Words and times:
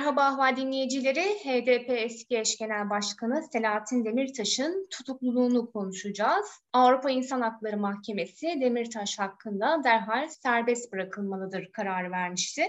Merhaba 0.00 0.22
Ahval 0.22 0.56
dinleyicileri. 0.56 1.20
HDP 1.20 1.90
eski 1.90 2.38
eş 2.38 2.58
genel 2.58 2.90
başkanı 2.90 3.42
Selahattin 3.52 4.04
Demirtaş'ın 4.04 4.86
tutukluluğunu 4.90 5.70
konuşacağız. 5.70 6.46
Avrupa 6.72 7.10
İnsan 7.10 7.40
Hakları 7.40 7.76
Mahkemesi 7.76 8.58
Demirtaş 8.60 9.18
hakkında 9.18 9.84
derhal 9.84 10.28
serbest 10.28 10.92
bırakılmalıdır 10.92 11.72
kararı 11.72 12.10
vermişti. 12.10 12.62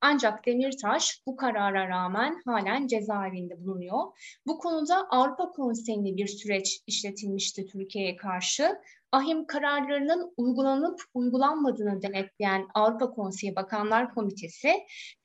Ancak 0.00 0.46
Demirtaş 0.46 1.22
bu 1.26 1.36
karara 1.36 1.88
rağmen 1.88 2.42
halen 2.44 2.86
cezaevinde 2.86 3.64
bulunuyor. 3.64 4.02
Bu 4.46 4.58
konuda 4.58 5.08
Avrupa 5.10 5.50
Konseyi'nde 5.50 6.16
bir 6.16 6.26
süreç 6.26 6.80
işletilmişti 6.86 7.66
Türkiye'ye 7.66 8.16
karşı. 8.16 8.78
Ahim 9.12 9.46
kararlarının 9.46 10.34
uygulanıp 10.36 11.00
uygulanmadığını 11.14 12.02
denetleyen 12.02 12.66
Avrupa 12.74 13.10
Konseyi 13.10 13.56
Bakanlar 13.56 14.14
Komitesi, 14.14 14.72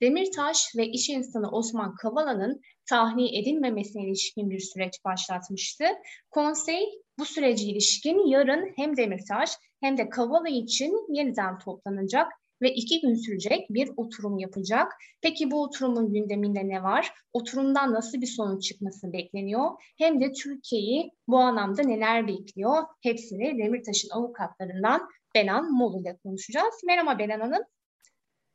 Demirtaş 0.02 0.76
ve 0.78 0.88
iş 0.88 1.10
insanı 1.10 1.52
Osman 1.52 1.96
Kavala'nın 1.96 2.62
tahliye 2.90 3.40
edilmemesine 3.40 4.04
ilişkin 4.04 4.50
bir 4.50 4.60
süreç 4.60 5.06
başlatmıştı. 5.06 5.86
Konsey 6.32 6.86
bu 7.20 7.26
süreci 7.26 7.72
ilişkin 7.72 8.28
yarın 8.28 8.74
hem 8.76 8.98
Demirtaş 8.98 9.58
hem 9.82 9.98
de 9.98 10.10
Kavala 10.10 10.50
için 10.50 11.16
yeniden 11.16 11.58
toplanacak 11.58 12.28
ve 12.62 12.74
iki 12.74 13.02
gün 13.02 13.16
sürecek 13.16 13.68
bir 13.70 13.90
oturum 13.98 14.40
yapacak. 14.40 14.92
Peki 15.22 15.52
bu 15.52 15.64
oturumun 15.64 16.14
gündeminde 16.14 16.68
ne 16.68 16.84
var? 16.84 17.14
Oturumdan 17.34 17.94
nasıl 17.94 18.22
bir 18.22 18.28
sonuç 18.28 18.64
çıkması 18.64 19.14
bekleniyor? 19.14 19.72
Hem 19.98 20.22
de 20.22 20.32
Türkiye'yi 20.32 21.12
bu 21.28 21.38
anlamda 21.38 21.82
neler 21.82 22.28
bekliyor? 22.28 22.84
Hepsini 23.02 23.58
Demirtaş'ın 23.58 24.10
avukatlarından 24.10 25.10
Benan 25.36 25.72
Molu 25.72 26.02
ile 26.02 26.18
konuşacağız. 26.24 26.74
Merhaba 26.86 27.20
Benan 27.20 27.40
Hanım. 27.40 27.64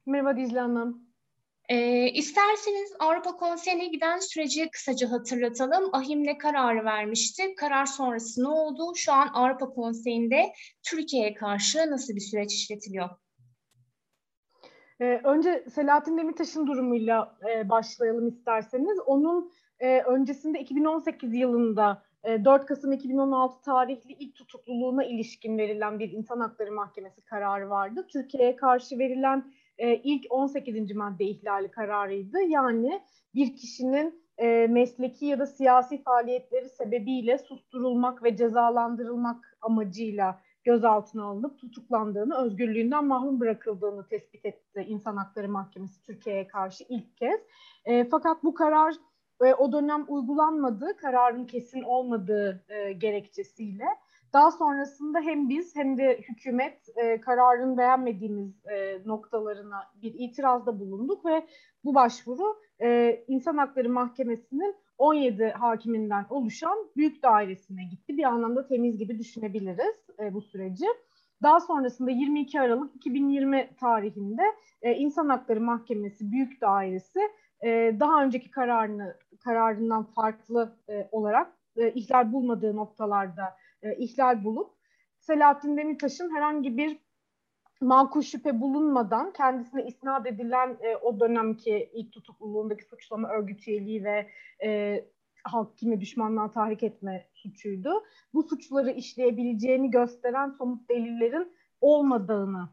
Merhaba 0.06 0.36
Dicle 0.36 0.60
Hanım. 0.60 1.08
E, 1.68 2.08
isterseniz 2.10 2.92
Avrupa 2.98 3.36
Konseyi'ne 3.36 3.86
giden 3.86 4.18
süreci 4.18 4.70
kısaca 4.70 5.10
hatırlatalım. 5.10 5.94
Ahim 5.94 6.24
ne 6.26 6.38
kararı 6.38 6.84
vermişti? 6.84 7.54
Karar 7.54 7.86
sonrası 7.86 8.44
ne 8.44 8.48
oldu? 8.48 8.92
Şu 8.94 9.12
an 9.12 9.28
Avrupa 9.34 9.66
Konseyi'nde 9.66 10.52
Türkiye'ye 10.82 11.34
karşı 11.34 11.78
nasıl 11.90 12.14
bir 12.14 12.20
süreç 12.20 12.54
işletiliyor? 12.54 13.08
Ee, 15.00 15.20
önce 15.24 15.64
Selahattin 15.74 16.18
Demirtaş'ın 16.18 16.66
durumuyla 16.66 17.36
e, 17.50 17.68
başlayalım 17.68 18.28
isterseniz. 18.28 18.98
Onun 19.06 19.50
e, 19.80 20.00
öncesinde 20.00 20.60
2018 20.60 21.34
yılında 21.34 22.02
e, 22.24 22.44
4 22.44 22.66
Kasım 22.66 22.92
2016 22.92 23.62
tarihli 23.62 24.12
ilk 24.12 24.34
tutukluluğuna 24.34 25.04
ilişkin 25.04 25.58
verilen 25.58 25.98
bir 25.98 26.12
insan 26.12 26.40
hakları 26.40 26.72
mahkemesi 26.72 27.24
kararı 27.24 27.70
vardı. 27.70 28.06
Türkiye'ye 28.12 28.56
karşı 28.56 28.98
verilen 28.98 29.52
e, 29.78 29.96
ilk 29.96 30.26
18. 30.30 30.94
madde 30.94 31.24
ihlali 31.24 31.70
kararıydı. 31.70 32.42
Yani 32.42 33.02
bir 33.34 33.56
kişinin 33.56 34.22
e, 34.38 34.66
mesleki 34.66 35.26
ya 35.26 35.38
da 35.38 35.46
siyasi 35.46 36.02
faaliyetleri 36.02 36.68
sebebiyle 36.68 37.38
susturulmak 37.38 38.22
ve 38.22 38.36
cezalandırılmak 38.36 39.58
amacıyla 39.60 40.40
gözaltına 40.68 41.24
alınıp 41.24 41.58
tutuklandığını, 41.58 42.36
özgürlüğünden 42.36 43.04
mahrum 43.04 43.40
bırakıldığını 43.40 44.06
tespit 44.08 44.44
etti 44.44 44.84
İnsan 44.88 45.16
Hakları 45.16 45.48
Mahkemesi 45.48 46.02
Türkiye'ye 46.02 46.46
karşı 46.46 46.84
ilk 46.88 47.16
kez. 47.16 47.40
E, 47.84 48.08
fakat 48.08 48.44
bu 48.44 48.54
karar 48.54 48.94
e, 49.44 49.54
o 49.54 49.72
dönem 49.72 50.04
uygulanmadı, 50.08 50.96
kararın 50.96 51.44
kesin 51.44 51.82
olmadığı 51.82 52.64
e, 52.68 52.92
gerekçesiyle. 52.92 53.84
Daha 54.32 54.50
sonrasında 54.50 55.20
hem 55.20 55.48
biz 55.48 55.76
hem 55.76 55.98
de 55.98 56.20
hükümet 56.28 56.88
e, 56.96 57.20
kararın 57.20 57.78
beğenmediğimiz 57.78 58.66
e, 58.66 58.98
noktalarına 59.06 59.82
bir 60.02 60.14
itirazda 60.14 60.80
bulunduk 60.80 61.24
ve 61.26 61.46
bu 61.84 61.94
başvuru 61.94 62.56
e, 62.82 63.20
İnsan 63.28 63.56
Hakları 63.56 63.88
Mahkemesi'nin 63.88 64.76
17 64.98 65.44
hakiminden 65.44 66.26
oluşan 66.30 66.78
büyük 66.96 67.22
dairesine 67.22 67.84
gitti. 67.84 68.16
Bir 68.16 68.24
anlamda 68.24 68.66
temiz 68.66 68.98
gibi 68.98 69.18
düşünebiliriz 69.18 69.96
e, 70.20 70.34
bu 70.34 70.42
süreci. 70.42 70.84
Daha 71.42 71.60
sonrasında 71.60 72.10
22 72.10 72.60
Aralık 72.60 72.96
2020 72.96 73.70
tarihinde 73.80 74.42
e, 74.82 74.94
İnsan 74.94 75.28
Hakları 75.28 75.60
Mahkemesi 75.60 76.32
Büyük 76.32 76.60
Dairesi 76.60 77.20
e, 77.64 77.96
daha 78.00 78.24
önceki 78.24 78.50
kararını 78.50 79.16
kararından 79.44 80.04
farklı 80.04 80.76
e, 80.88 81.08
olarak 81.12 81.52
e, 81.76 81.92
ihlal 81.92 82.32
bulmadığı 82.32 82.76
noktalarda 82.76 83.56
e, 83.82 83.96
ihlal 83.96 84.44
bulup 84.44 84.70
Selahattin 85.18 85.76
Demirtaş'ın 85.76 86.36
herhangi 86.36 86.76
bir 86.76 86.98
makul 87.80 88.22
şüphe 88.22 88.60
bulunmadan 88.60 89.32
kendisine 89.32 89.86
isnat 89.86 90.26
edilen 90.26 90.76
e, 90.80 90.96
o 90.96 91.20
dönemki 91.20 91.90
ilk 91.92 92.12
tutukluluğundaki 92.12 92.84
suçlama 92.84 93.28
örgüt 93.28 93.68
üyeliği 93.68 94.04
ve 94.04 94.30
e, 94.64 95.04
halk 95.44 95.76
kimi 95.76 96.00
düşmanlığa 96.00 96.50
tahrik 96.50 96.82
etme 96.82 97.26
suçuydu. 97.34 98.04
Bu 98.34 98.42
suçları 98.42 98.90
işleyebileceğini 98.90 99.90
gösteren 99.90 100.50
somut 100.50 100.88
delillerin 100.90 101.52
olmadığını, 101.80 102.68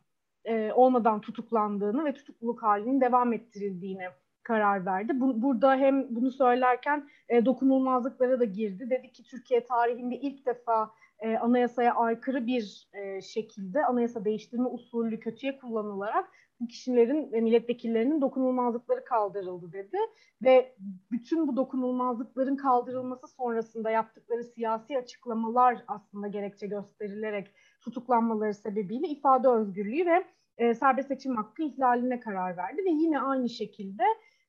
e, 0.45 0.71
olmadan 0.71 1.21
tutuklandığını 1.21 2.05
ve 2.05 2.13
tutukluluk 2.13 2.63
halinin 2.63 3.01
devam 3.01 3.33
ettirildiğini 3.33 4.07
karar 4.43 4.85
verdi. 4.85 5.19
Bu, 5.19 5.41
burada 5.41 5.75
hem 5.75 6.15
bunu 6.15 6.31
söylerken 6.31 7.09
e, 7.29 7.45
dokunulmazlıklara 7.45 8.39
da 8.39 8.45
girdi. 8.45 8.89
Dedi 8.89 9.11
ki 9.11 9.23
Türkiye 9.23 9.65
tarihinde 9.65 10.15
ilk 10.15 10.45
defa 10.45 10.91
e, 11.19 11.37
anayasaya 11.37 11.95
aykırı 11.95 12.47
bir 12.47 12.89
e, 12.93 13.21
şekilde 13.21 13.85
anayasa 13.85 14.25
değiştirme 14.25 14.67
usulü 14.67 15.19
kötüye 15.19 15.57
kullanılarak 15.57 16.31
bu 16.59 16.67
kişilerin 16.67 17.31
ve 17.31 17.41
milletvekillerinin 17.41 18.21
dokunulmazlıkları 18.21 19.05
kaldırıldı 19.05 19.73
dedi. 19.73 19.97
Ve 20.43 20.75
bütün 21.11 21.47
bu 21.47 21.55
dokunulmazlıkların 21.55 22.55
kaldırılması 22.55 23.27
sonrasında 23.27 23.89
yaptıkları 23.89 24.43
siyasi 24.43 24.97
açıklamalar 24.97 25.83
aslında 25.87 26.27
gerekçe 26.27 26.67
gösterilerek 26.67 27.51
tutuklanmaları 27.81 28.53
sebebiyle 28.53 29.07
ifade 29.07 29.47
özgürlüğü 29.47 30.05
ve 30.05 30.25
e, 30.57 30.73
serbest 30.73 31.07
seçim 31.07 31.35
hakkı 31.35 31.63
ihlaline 31.63 32.19
karar 32.19 32.57
verdi. 32.57 32.81
Ve 32.85 32.89
yine 32.89 33.19
aynı 33.19 33.49
şekilde 33.49 34.03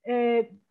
e, 0.09 0.13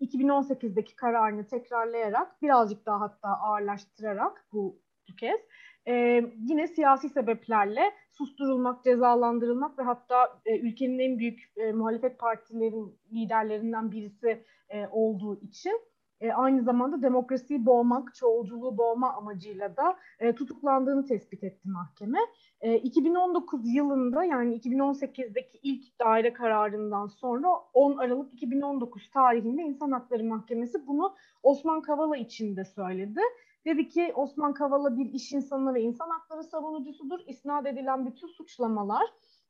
2018'deki 0.01 0.95
kararını 0.95 1.47
tekrarlayarak 1.47 2.41
birazcık 2.41 2.85
daha 2.85 3.01
hatta 3.01 3.27
ağırlaştırarak 3.27 4.47
bu, 4.51 4.81
bu 5.09 5.15
kez 5.15 5.39
e, 5.87 6.23
yine 6.37 6.67
siyasi 6.67 7.09
sebeplerle 7.09 7.91
susturulmak, 8.11 8.83
cezalandırılmak 8.83 9.79
ve 9.79 9.83
hatta 9.83 10.41
e, 10.45 10.59
ülkenin 10.59 10.99
en 10.99 11.19
büyük 11.19 11.53
e, 11.57 11.71
muhalefet 11.71 12.19
partilerin 12.19 12.97
liderlerinden 13.13 13.91
birisi 13.91 14.43
e, 14.69 14.87
olduğu 14.87 15.41
için 15.41 15.81
e, 16.21 16.31
aynı 16.31 16.63
zamanda 16.63 17.01
demokrasiyi 17.01 17.65
boğmak, 17.65 18.15
çoğulculuğu 18.15 18.77
boğma 18.77 19.13
amacıyla 19.13 19.77
da 19.77 19.97
e, 20.19 20.35
tutuklandığını 20.35 21.05
tespit 21.05 21.43
etti 21.43 21.69
mahkeme. 21.69 22.19
E, 22.61 22.75
2019 22.77 23.75
yılında 23.75 24.23
yani 24.23 24.57
2018'deki 24.57 25.59
ilk 25.63 25.99
daire 25.99 26.33
kararından 26.33 27.07
sonra 27.07 27.47
10 27.73 27.97
Aralık 27.97 28.33
2019 28.33 29.09
tarihinde 29.09 29.61
İnsan 29.61 29.91
Hakları 29.91 30.23
Mahkemesi 30.23 30.87
bunu 30.87 31.15
Osman 31.43 31.81
Kavala 31.81 32.17
için 32.17 32.55
de 32.55 32.65
söyledi. 32.65 33.21
Dedi 33.65 33.87
ki 33.87 34.13
Osman 34.15 34.53
Kavala 34.53 34.97
bir 34.97 35.13
iş 35.13 35.31
insanı 35.31 35.73
ve 35.73 35.81
insan 35.81 36.09
hakları 36.09 36.43
savunucusudur. 36.43 37.19
İsnat 37.27 37.65
edilen 37.65 38.05
bütün 38.05 38.27
suçlamalar 38.27 39.05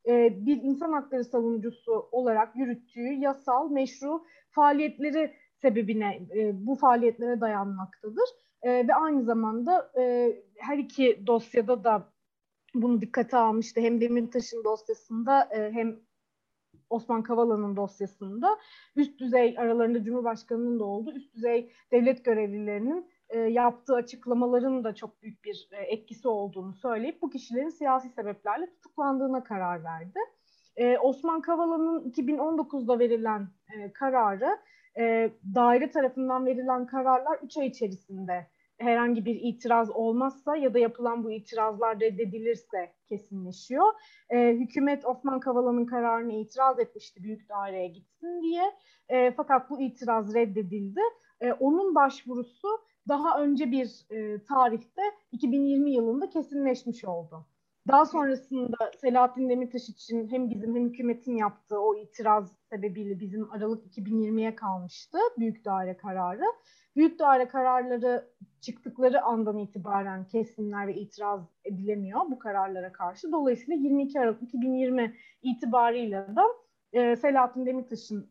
e, 0.08 0.46
bir 0.46 0.64
insan 0.64 0.92
hakları 0.94 1.24
savunucusu 1.24 2.09
olarak 2.12 2.56
yürüttüğü 2.56 3.14
yasal, 3.14 3.72
meşru 3.72 4.24
faaliyetleri 4.50 5.34
sebebine 5.62 6.28
e, 6.35 6.66
bu 6.67 6.76
faaliyetlere 6.76 7.41
dayanmaktadır. 7.41 8.29
E, 8.62 8.88
ve 8.88 8.96
aynı 8.96 9.23
zamanda 9.23 9.91
e, 10.00 10.35
her 10.58 10.78
iki 10.78 11.23
dosyada 11.28 11.84
da 11.84 12.14
bunu 12.76 13.02
dikkate 13.02 13.38
almıştı. 13.38 13.82
Hem 13.82 14.02
Demirtaş'ın 14.02 14.64
dosyasında 14.64 15.50
e, 15.52 15.72
hem 15.72 16.00
Osman 16.90 17.23
Kavala'nın 17.23 17.76
dosyasında 17.76 18.58
üst 18.96 19.20
düzey 19.20 19.56
aralarında 19.58 20.03
Cumhurbaşkanı'nın 20.03 20.79
da 20.79 20.84
olduğu 20.84 21.11
üst 21.11 21.35
düzey 21.35 21.72
devlet 21.91 22.26
görevlilerinin 22.26 23.15
e, 23.29 23.39
yaptığı 23.39 23.95
açıklamaların 23.95 24.83
da 24.83 24.95
çok 24.95 25.22
büyük 25.22 25.43
bir 25.43 25.69
e, 25.72 25.77
etkisi 25.77 26.27
olduğunu 26.27 26.73
söyleyip 26.73 27.22
bu 27.22 27.29
kişilerin 27.29 27.69
siyasi 27.69 28.09
sebeplerle 28.09 28.66
tutuklandığına 28.66 29.43
karar 29.43 29.83
verdi. 29.83 30.19
E, 30.75 30.97
Osman 30.97 31.41
Kavala'nın 31.41 32.11
2019'da 32.11 32.99
verilen 32.99 33.47
kararı 33.93 34.57
daire 35.55 35.91
tarafından 35.91 36.45
verilen 36.45 36.85
kararlar 36.85 37.39
3 37.43 37.57
ay 37.57 37.67
içerisinde 37.67 38.47
herhangi 38.77 39.25
bir 39.25 39.35
itiraz 39.35 39.89
olmazsa 39.89 40.55
ya 40.55 40.73
da 40.73 40.79
yapılan 40.79 41.23
bu 41.23 41.31
itirazlar 41.31 41.99
reddedilirse 41.99 42.93
kesinleşiyor. 43.09 43.93
E, 44.29 44.53
hükümet 44.53 45.05
Osman 45.05 45.39
Kavala'nın 45.39 45.85
kararını 45.85 46.33
itiraz 46.33 46.79
etmişti 46.79 47.23
büyük 47.23 47.49
daireye 47.49 47.87
gitsin 47.87 48.41
diye. 48.41 48.63
E, 49.09 49.31
fakat 49.31 49.69
bu 49.69 49.81
itiraz 49.81 50.33
reddedildi 50.33 51.01
e, 51.41 51.53
onun 51.53 51.95
başvurusu 51.95 52.67
daha 53.07 53.41
önce 53.41 53.72
bir 53.72 54.05
e, 54.09 54.43
tarihte 54.43 55.02
2020 55.31 55.91
yılında 55.91 56.29
kesinleşmiş 56.29 57.05
oldu. 57.05 57.46
Daha 57.87 58.05
sonrasında 58.05 58.91
Selahattin 58.97 59.49
Demirtaş 59.49 59.90
için 59.90 60.28
hem 60.31 60.49
bizim 60.49 60.75
hem 60.75 60.90
hükümetin 60.90 61.35
yaptığı 61.35 61.79
o 61.79 61.96
itiraz 61.96 62.57
sebebiyle 62.69 63.19
bizim 63.19 63.52
Aralık 63.52 63.97
2020'ye 63.97 64.55
kalmıştı 64.55 65.17
büyük 65.40 65.66
daire 65.66 65.97
kararı. 65.97 66.43
Büyük 66.96 67.19
daire 67.19 67.47
kararları 67.47 68.28
çıktıkları 68.61 69.22
andan 69.22 69.58
itibaren 69.58 70.28
kesinler 70.28 70.87
ve 70.87 70.96
itiraz 70.96 71.41
edilemiyor 71.63 72.19
bu 72.19 72.40
kararlara 72.40 72.91
karşı. 72.91 73.31
Dolayısıyla 73.31 73.81
22 73.81 74.19
Aralık 74.19 74.43
2020 74.43 75.16
itibarıyla 75.41 76.35
da 76.35 76.43
Selahattin 77.16 77.66
Demirtaş'ın 77.66 78.29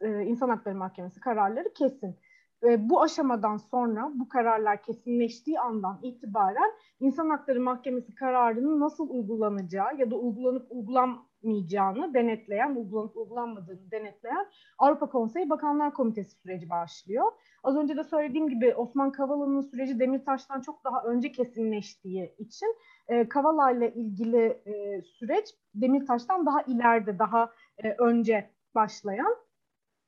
e, 0.00 0.22
İnsan 0.24 0.48
Hakları 0.48 0.74
Mahkemesi 0.74 1.20
kararları 1.20 1.72
kesin. 1.74 2.16
E, 2.62 2.88
bu 2.88 3.02
aşamadan 3.02 3.56
sonra 3.56 4.10
bu 4.14 4.28
kararlar 4.28 4.82
kesinleştiği 4.82 5.60
andan 5.60 5.98
itibaren 6.02 6.72
İnsan 7.00 7.30
Hakları 7.30 7.60
Mahkemesi 7.60 8.14
kararının 8.14 8.80
nasıl 8.80 9.10
uygulanacağı 9.10 9.96
ya 9.98 10.10
da 10.10 10.16
uygulanıp 10.16 10.66
uygulanmayacağını 10.70 12.14
denetleyen, 12.14 12.76
uygulanıp 12.76 13.16
uygulanmadığını 13.16 13.90
denetleyen 13.90 14.46
Avrupa 14.78 15.08
Konseyi 15.08 15.50
Bakanlar 15.50 15.94
Komitesi 15.94 16.30
süreci 16.30 16.70
başlıyor. 16.70 17.32
Az 17.62 17.76
önce 17.76 17.96
de 17.96 18.04
söylediğim 18.04 18.48
gibi 18.48 18.74
Osman 18.74 19.12
Kavala'nın 19.12 19.60
süreci 19.60 20.00
Demirtaş'tan 20.00 20.60
çok 20.60 20.84
daha 20.84 21.02
önce 21.02 21.32
kesinleştiği 21.32 22.34
için 22.38 22.76
e, 23.08 23.28
Kavala 23.28 23.70
ile 23.70 23.94
ilgili 23.94 24.44
e, 24.66 25.02
süreç 25.02 25.54
Demirtaş'tan 25.74 26.46
daha 26.46 26.62
ileride, 26.62 27.18
daha 27.18 27.50
e, 27.84 27.90
önce 27.98 28.50
başlayan 28.74 29.36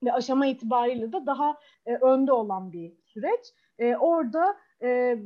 ve 0.02 0.12
aşama 0.12 0.47
itibariyle 0.47 1.12
de 1.12 1.26
daha 1.26 1.56
e, 1.87 1.94
önde 1.94 2.32
olan 2.32 2.73
bir 2.73 2.93
süreç. 3.05 3.55
E, 3.79 3.97
orada 3.97 4.56
e, 4.82 5.19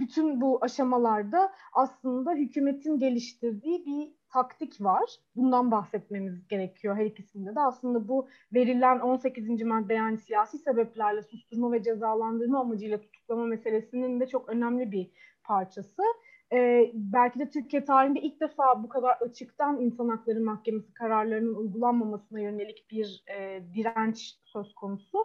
bütün 0.00 0.40
bu 0.40 0.58
aşamalarda 0.60 1.52
aslında 1.72 2.32
hükümetin 2.32 2.98
geliştirdiği 2.98 3.86
bir 3.86 4.16
taktik 4.32 4.80
var. 4.80 5.10
Bundan 5.36 5.70
bahsetmemiz 5.70 6.48
gerekiyor 6.48 6.96
her 6.96 7.04
ikisinde 7.04 7.54
de. 7.54 7.60
Aslında 7.60 8.08
bu 8.08 8.28
verilen 8.54 8.98
18. 9.00 9.62
madde 9.62 9.94
yani 9.94 10.18
siyasi 10.18 10.58
sebeplerle 10.58 11.22
susturma 11.22 11.72
ve 11.72 11.82
cezalandırma 11.82 12.60
amacıyla 12.60 13.00
tutuklama 13.00 13.44
meselesinin 13.44 14.20
de 14.20 14.26
çok 14.26 14.48
önemli 14.48 14.92
bir 14.92 15.10
parçası. 15.44 16.02
Ee, 16.52 16.90
belki 16.94 17.38
de 17.38 17.50
Türkiye 17.50 17.84
tarihinde 17.84 18.20
ilk 18.20 18.40
defa 18.40 18.82
bu 18.82 18.88
kadar 18.88 19.16
açıktan 19.20 19.80
insan 19.80 20.08
hakları 20.08 20.40
mahkemesi 20.40 20.94
kararlarının 20.94 21.54
uygulanmamasına 21.54 22.40
yönelik 22.40 22.90
bir 22.90 23.24
e, 23.36 23.62
direnç 23.74 24.40
söz 24.44 24.74
konusu. 24.74 25.18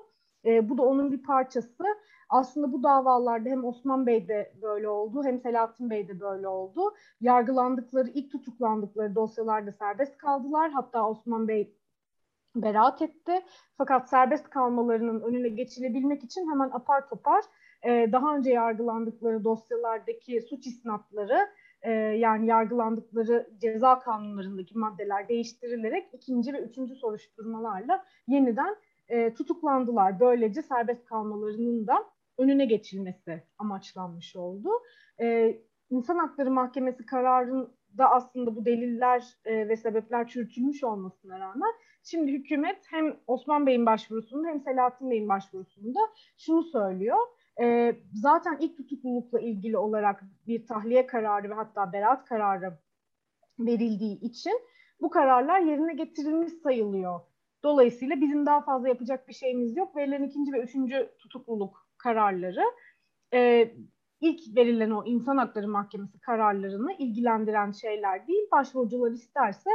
E, 0.45 0.69
bu 0.69 0.77
da 0.77 0.83
onun 0.83 1.11
bir 1.11 1.23
parçası. 1.23 1.83
Aslında 2.29 2.71
bu 2.71 2.83
davalarda 2.83 3.49
hem 3.49 3.65
Osman 3.65 4.07
Bey'de 4.07 4.53
böyle 4.61 4.89
oldu 4.89 5.23
hem 5.23 5.39
Selahattin 5.39 5.89
Bey'de 5.89 6.19
böyle 6.19 6.47
oldu. 6.47 6.81
Yargılandıkları, 7.21 8.09
ilk 8.09 8.31
tutuklandıkları 8.31 9.15
dosyalarda 9.15 9.71
serbest 9.71 10.17
kaldılar. 10.17 10.71
Hatta 10.71 11.09
Osman 11.09 11.47
Bey 11.47 11.75
beraat 12.55 13.01
etti. 13.01 13.41
Fakat 13.77 14.09
serbest 14.09 14.49
kalmalarının 14.49 15.21
önüne 15.21 15.49
geçilebilmek 15.49 16.23
için 16.23 16.51
hemen 16.51 16.69
apar 16.73 17.09
topar 17.09 17.43
e, 17.83 18.09
daha 18.11 18.35
önce 18.35 18.49
yargılandıkları 18.49 19.43
dosyalardaki 19.43 20.41
suç 20.41 20.67
isnatları 20.67 21.39
e, 21.81 21.91
yani 21.91 22.47
yargılandıkları 22.47 23.49
ceza 23.61 23.99
kanunlarındaki 23.99 24.77
maddeler 24.77 25.29
değiştirilerek 25.29 26.09
ikinci 26.13 26.53
ve 26.53 26.61
üçüncü 26.61 26.95
soruşturmalarla 26.95 28.05
yeniden 28.27 28.75
e, 29.07 29.33
tutuklandılar. 29.33 30.19
Böylece 30.19 30.61
serbest 30.61 31.05
kalmalarının 31.05 31.87
da 31.87 32.05
önüne 32.37 32.65
geçilmesi 32.65 33.43
amaçlanmış 33.57 34.35
oldu. 34.35 34.69
E, 35.21 35.57
İnsan 35.89 36.17
Hakları 36.17 36.51
Mahkemesi 36.51 37.05
kararında 37.05 38.11
aslında 38.11 38.55
bu 38.55 38.65
deliller 38.65 39.23
e, 39.45 39.69
ve 39.69 39.75
sebepler 39.75 40.27
çürütülmüş 40.27 40.83
olmasına 40.83 41.39
rağmen 41.39 41.71
şimdi 42.03 42.31
hükümet 42.31 42.85
hem 42.89 43.15
Osman 43.27 43.67
Bey'in 43.67 43.85
başvurusunda 43.85 44.47
hem 44.47 44.61
Selahattin 44.61 45.11
Bey'in 45.11 45.29
başvurusunda 45.29 45.99
şunu 46.37 46.63
söylüyor. 46.63 47.17
E, 47.61 47.95
zaten 48.13 48.57
ilk 48.59 48.77
tutuklulukla 48.77 49.39
ilgili 49.39 49.77
olarak 49.77 50.23
bir 50.47 50.67
tahliye 50.67 51.07
kararı 51.07 51.49
ve 51.49 51.53
hatta 51.53 51.93
beraat 51.93 52.25
kararı 52.25 52.77
verildiği 53.59 54.19
için 54.19 54.61
bu 55.01 55.09
kararlar 55.09 55.59
yerine 55.59 55.93
getirilmiş 55.93 56.53
sayılıyor. 56.53 57.19
Dolayısıyla 57.63 58.21
bizim 58.21 58.45
daha 58.45 58.61
fazla 58.61 58.87
yapacak 58.89 59.27
bir 59.27 59.33
şeyimiz 59.33 59.77
yok. 59.77 59.95
Verilen 59.95 60.23
ikinci 60.23 60.53
ve 60.53 60.59
üçüncü 60.59 61.09
tutukluluk 61.19 61.87
kararları 61.97 62.63
e, 63.33 63.71
ilk 64.21 64.55
verilen 64.55 64.91
o 64.91 65.05
insan 65.05 65.37
hakları 65.37 65.67
mahkemesi 65.67 66.19
kararlarını 66.19 66.93
ilgilendiren 66.93 67.71
şeyler 67.71 68.27
değil. 68.27 68.47
Başvurucular 68.51 69.11
isterse 69.11 69.69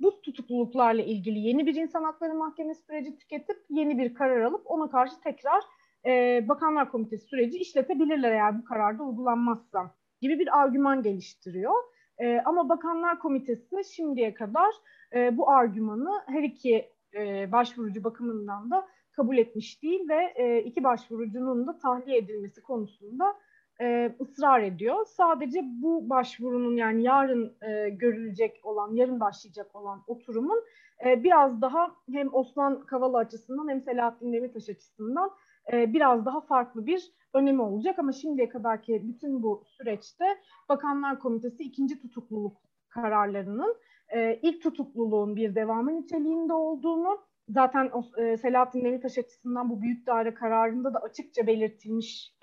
bu 0.00 0.20
tutukluluklarla 0.20 1.02
ilgili 1.02 1.38
yeni 1.38 1.66
bir 1.66 1.74
insan 1.74 2.04
hakları 2.04 2.34
mahkemesi 2.34 2.82
süreci 2.82 3.16
tüketip 3.16 3.56
yeni 3.70 3.98
bir 3.98 4.14
karar 4.14 4.40
alıp 4.40 4.62
ona 4.64 4.90
karşı 4.90 5.20
tekrar 5.20 5.64
e, 6.06 6.44
Bakanlar 6.48 6.90
Komitesi 6.90 7.26
süreci 7.26 7.58
işletebilirler 7.58 8.32
eğer 8.32 8.58
bu 8.58 8.64
kararda 8.64 9.02
uygulanmazsa 9.02 9.94
gibi 10.20 10.38
bir 10.38 10.60
argüman 10.60 11.02
geliştiriyor. 11.02 11.74
E, 12.18 12.40
ama 12.44 12.68
Bakanlar 12.68 13.18
Komitesi 13.18 13.94
şimdiye 13.94 14.34
kadar 14.34 14.74
e, 15.14 15.36
bu 15.36 15.50
argümanı 15.50 16.22
her 16.26 16.42
iki 16.42 16.88
e, 17.14 17.52
başvurucu 17.52 18.04
bakımından 18.04 18.70
da 18.70 18.86
kabul 19.12 19.38
etmiş 19.38 19.82
değil 19.82 20.08
ve 20.08 20.32
e, 20.36 20.62
iki 20.62 20.84
başvurucunun 20.84 21.66
da 21.66 21.78
tahliye 21.78 22.18
edilmesi 22.18 22.62
konusunda 22.62 23.34
e, 23.80 24.16
ısrar 24.20 24.62
ediyor. 24.62 25.06
Sadece 25.06 25.60
bu 25.64 26.10
başvurunun 26.10 26.76
yani 26.76 27.02
yarın 27.02 27.56
e, 27.62 27.88
görülecek 27.88 28.60
olan, 28.62 28.94
yarın 28.94 29.20
başlayacak 29.20 29.76
olan 29.76 30.02
oturumun 30.06 30.64
e, 31.06 31.24
biraz 31.24 31.62
daha 31.62 31.94
hem 32.12 32.34
Osman 32.34 32.80
Kavala 32.80 33.18
açısından 33.18 33.68
hem 33.68 33.82
Selahattin 33.82 34.32
Demirtaş 34.32 34.68
açısından 34.68 35.30
e, 35.72 35.92
biraz 35.92 36.26
daha 36.26 36.40
farklı 36.40 36.86
bir 36.86 37.12
önemi 37.34 37.62
olacak. 37.62 37.98
Ama 37.98 38.12
şimdiye 38.12 38.48
kadarki 38.48 39.08
bütün 39.08 39.42
bu 39.42 39.64
süreçte 39.66 40.24
Bakanlar 40.68 41.18
Komitesi 41.18 41.62
ikinci 41.62 42.00
tutukluluk 42.00 42.56
kararlarının 42.88 43.76
e, 44.14 44.38
ilk 44.42 44.62
tutukluluğun 44.62 45.36
bir 45.36 45.54
devamı 45.54 45.96
niteliğinde 45.96 46.52
olduğunu 46.52 47.18
zaten 47.48 47.90
e, 48.16 48.36
Selahattin 48.36 48.84
Demirtaş 48.84 49.18
açısından 49.18 49.70
bu 49.70 49.82
büyük 49.82 50.06
daire 50.06 50.34
kararında 50.34 50.94
da 50.94 50.98
açıkça 50.98 51.46
belirtilmiş 51.46 52.34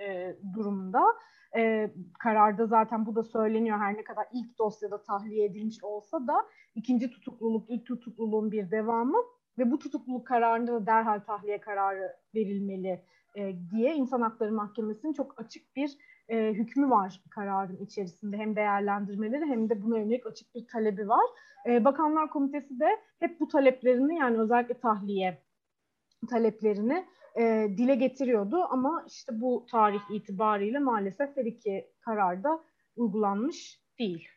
durumda. 0.53 1.03
E, 1.57 1.91
kararda 2.19 2.65
zaten 2.65 3.05
bu 3.05 3.15
da 3.15 3.23
söyleniyor 3.23 3.77
her 3.77 3.97
ne 3.97 4.03
kadar 4.03 4.25
ilk 4.33 4.57
dosyada 4.57 5.03
tahliye 5.03 5.45
edilmiş 5.45 5.83
olsa 5.83 6.27
da 6.27 6.45
ikinci 6.75 7.11
tutukluluk 7.11 7.69
ilk 7.69 7.85
tutukluluğun 7.85 8.51
bir 8.51 8.71
devamı 8.71 9.17
ve 9.57 9.71
bu 9.71 9.79
tutukluluk 9.79 10.27
kararında 10.27 10.73
da 10.73 10.85
derhal 10.85 11.19
tahliye 11.19 11.61
kararı 11.61 12.15
verilmeli 12.35 13.01
e, 13.35 13.53
diye 13.71 13.95
İnsan 13.95 14.21
Hakları 14.21 14.51
Mahkemesi'nin 14.51 15.13
çok 15.13 15.41
açık 15.41 15.75
bir 15.75 15.97
e, 16.29 16.53
hükmü 16.53 16.89
var 16.89 17.21
kararın 17.29 17.77
içerisinde. 17.77 18.37
Hem 18.37 18.55
değerlendirmeleri 18.55 19.45
hem 19.45 19.69
de 19.69 19.83
buna 19.83 19.97
yönelik 19.97 20.25
açık 20.25 20.55
bir 20.55 20.67
talebi 20.67 21.09
var. 21.09 21.25
E, 21.65 21.85
Bakanlar 21.85 22.29
Komitesi 22.29 22.79
de 22.79 22.99
hep 23.19 23.39
bu 23.39 23.47
taleplerini 23.47 24.15
yani 24.15 24.39
özellikle 24.39 24.79
tahliye 24.79 25.41
taleplerini 26.29 27.05
e, 27.39 27.67
dile 27.77 27.95
getiriyordu 27.95 28.63
ama 28.69 29.05
işte 29.07 29.41
bu 29.41 29.65
tarih 29.71 30.01
itibariyle 30.11 30.79
maalesef 30.79 31.37
her 31.37 31.45
iki 31.45 31.91
kararda 32.01 32.63
uygulanmış 32.95 33.81
değil. 33.99 34.27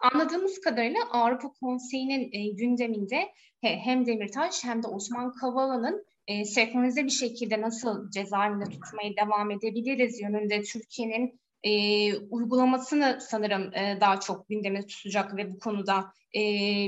Anladığımız 0.00 0.60
kadarıyla 0.60 1.00
Avrupa 1.10 1.52
Konseyi'nin 1.52 2.30
e, 2.32 2.48
gündeminde 2.54 3.28
he, 3.60 3.76
hem 3.76 4.06
Demirtaş 4.06 4.64
hem 4.64 4.82
de 4.82 4.86
Osman 4.86 5.32
Kavala'nın 5.32 6.04
e, 6.26 6.44
senkronize 6.44 7.04
bir 7.04 7.10
şekilde 7.10 7.60
nasıl 7.60 8.10
cezaevinde 8.10 8.64
tutmaya 8.64 9.16
devam 9.26 9.50
edebiliriz 9.50 10.20
yönünde 10.20 10.62
Türkiye'nin 10.62 11.40
e, 11.62 11.70
uygulamasını 12.16 13.18
sanırım 13.20 13.74
e, 13.74 13.98
daha 14.00 14.20
çok 14.20 14.48
gündeme 14.48 14.86
tutacak 14.86 15.36
ve 15.36 15.52
bu 15.52 15.58
konuda 15.58 16.12
e, 16.34 16.40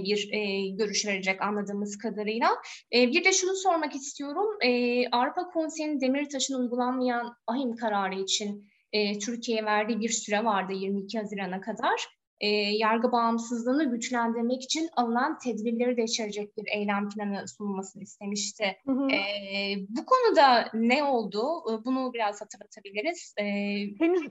bir 0.05 0.33
e, 0.33 0.69
görüş 0.69 1.07
verecek 1.07 1.43
anladığımız 1.43 1.99
kadarıyla. 1.99 2.49
E, 2.95 3.09
bir 3.09 3.25
de 3.25 3.33
şunu 3.33 3.57
sormak 3.57 3.95
istiyorum. 3.95 4.59
E, 4.63 5.09
Avrupa 5.09 5.51
Konseyi'nin 5.51 6.01
Demirtaş'ın 6.01 6.63
uygulanmayan 6.63 7.35
ahim 7.47 7.77
kararı 7.77 8.21
için 8.21 8.71
e, 8.93 9.19
Türkiye'ye 9.19 9.65
verdiği 9.65 10.01
bir 10.01 10.09
süre 10.09 10.45
vardı 10.45 10.73
22 10.73 11.19
Haziran'a 11.19 11.61
kadar 11.61 12.20
e, 12.41 12.49
yargı 12.77 13.13
bağımsızlığını 13.13 13.91
güçlendirmek 13.91 14.63
için 14.63 14.89
alınan 14.97 15.39
tedbirleri 15.39 15.97
de 15.97 16.03
içerecek 16.03 16.57
bir 16.57 16.65
eylem 16.73 17.09
planı 17.09 17.49
sunulmasını 17.49 18.03
istemişti. 18.03 18.77
Hı 18.87 18.93
hı. 18.93 19.11
E, 19.11 19.19
bu 19.89 20.07
konuda 20.07 20.71
ne 20.75 21.05
oldu? 21.05 21.43
Bunu 21.85 22.13
biraz 22.15 22.41
hatırlatabiliriz. 22.41 23.35
E, 23.39 23.45
henüz 23.99 24.23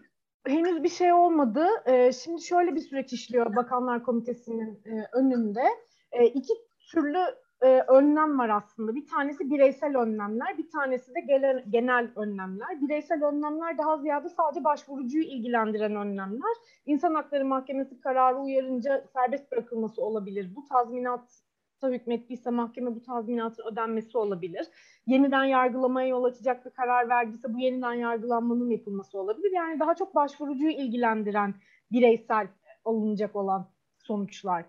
henüz 0.48 0.84
bir 0.84 0.90
şey 0.90 1.14
olmadı. 1.14 1.68
E, 1.86 2.12
şimdi 2.12 2.42
şöyle 2.42 2.76
bir 2.76 2.82
süreç 2.82 3.14
işliyor 3.14 3.56
Bakanlar 3.56 4.04
Komitesi'nin 4.04 4.82
e, 4.86 5.08
önünde. 5.14 5.64
E, 6.12 6.26
iki 6.26 6.54
türlü 6.92 7.20
e, 7.62 7.68
önlem 7.88 8.40
var 8.40 8.50
aslında. 8.50 8.96
Bir 8.96 9.08
tanesi 9.08 9.52
bireysel 9.52 9.98
önlemler, 9.98 10.58
bir 10.58 10.70
tanesi 10.70 11.16
de 11.16 11.20
genel, 11.20 11.64
genel 11.70 12.12
önlemler. 12.16 12.82
Bireysel 12.82 13.24
önlemler 13.24 13.78
daha 13.78 13.98
ziyade 13.98 14.30
sadece 14.30 14.64
başvurucuyu 14.64 15.24
ilgilendiren 15.24 15.96
önlemler. 15.96 16.56
İnsan 16.86 17.16
Hakları 17.16 17.46
Mahkemesi 17.46 18.02
kararı 18.02 18.38
uyarınca 18.38 19.04
serbest 19.14 19.52
bırakılması 19.52 20.02
olabilir. 20.02 20.56
Bu 20.56 20.66
tazminat 20.66 21.42
hükmettiyse 21.88 22.50
mahkeme 22.50 22.96
bu 22.96 23.02
tazminatın 23.02 23.64
ödenmesi 23.72 24.18
olabilir. 24.18 24.68
Yeniden 25.08 25.44
yargılamaya 25.44 26.08
yol 26.08 26.24
açacak 26.24 26.66
bir 26.66 26.72
karar 26.72 27.10
verdiyse 27.10 27.54
bu 27.54 27.60
yeniden 27.60 27.94
yargılanmanın 27.94 28.70
yapılması 28.70 29.20
olabilir. 29.20 29.52
Yani 29.52 29.80
daha 29.80 29.96
çok 29.96 30.16
başvurucuyu 30.16 30.72
ilgilendiren 30.72 31.56
bireysel 31.92 32.48
alınacak 32.86 33.36
olan 33.36 33.68
sonuçlar 33.98 34.66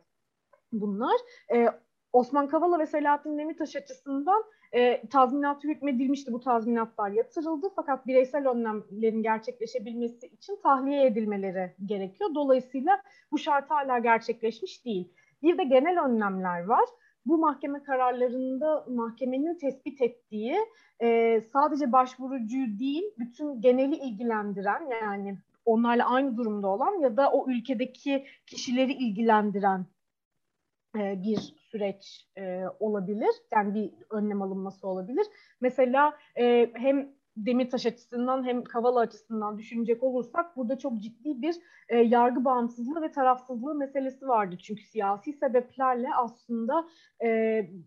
bunlar. 0.72 1.16
Ee, 1.54 1.68
Osman 2.12 2.48
Kavala 2.48 2.78
ve 2.78 2.86
Selahattin 2.86 3.38
Demirtaş 3.38 3.76
açısından 3.76 4.44
e, 4.72 5.06
tazminat 5.08 5.64
hükmedilmişti. 5.64 6.32
Bu 6.32 6.40
tazminatlar 6.40 7.10
yatırıldı 7.10 7.66
fakat 7.76 8.06
bireysel 8.06 8.48
önlemlerin 8.48 9.22
gerçekleşebilmesi 9.22 10.26
için 10.26 10.58
tahliye 10.62 11.06
edilmeleri 11.06 11.74
gerekiyor. 11.86 12.30
Dolayısıyla 12.34 13.02
bu 13.32 13.38
şart 13.38 13.70
hala 13.70 13.98
gerçekleşmiş 13.98 14.84
değil. 14.84 15.12
Bir 15.42 15.58
de 15.58 15.64
genel 15.64 16.04
önlemler 16.04 16.64
var. 16.64 16.84
Bu 17.26 17.38
mahkeme 17.38 17.82
kararlarında 17.82 18.84
mahkemenin 18.88 19.58
tespit 19.58 20.02
ettiği 20.02 20.56
e, 21.00 21.40
sadece 21.40 21.92
başvurucuyu 21.92 22.78
değil 22.78 23.04
bütün 23.18 23.60
geneli 23.60 23.96
ilgilendiren 23.96 24.86
yani 25.02 25.38
onlarla 25.64 26.10
aynı 26.10 26.36
durumda 26.36 26.68
olan 26.68 27.00
ya 27.00 27.16
da 27.16 27.32
o 27.32 27.50
ülkedeki 27.50 28.26
kişileri 28.46 28.92
ilgilendiren 28.92 29.86
e, 30.96 31.22
bir 31.22 31.59
süreç 31.72 32.28
e, 32.38 32.64
olabilir. 32.80 33.30
Yani 33.54 33.74
bir 33.74 33.90
önlem 34.10 34.42
alınması 34.42 34.88
olabilir. 34.88 35.26
Mesela 35.60 36.12
e, 36.38 36.70
hem 36.74 37.20
Demirtaş 37.36 37.86
açısından 37.86 38.46
hem 38.46 38.64
Kavala 38.64 39.00
açısından 39.00 39.58
düşünecek 39.58 40.02
olursak 40.02 40.56
burada 40.56 40.78
çok 40.78 41.00
ciddi 41.00 41.42
bir 41.42 41.54
e, 41.88 41.96
yargı 41.96 42.44
bağımsızlığı 42.44 43.02
ve 43.02 43.12
tarafsızlığı 43.12 43.74
meselesi 43.74 44.28
vardı. 44.28 44.56
Çünkü 44.62 44.82
siyasi 44.82 45.32
sebeplerle 45.32 46.08
aslında 46.16 46.88
e, 47.24 47.28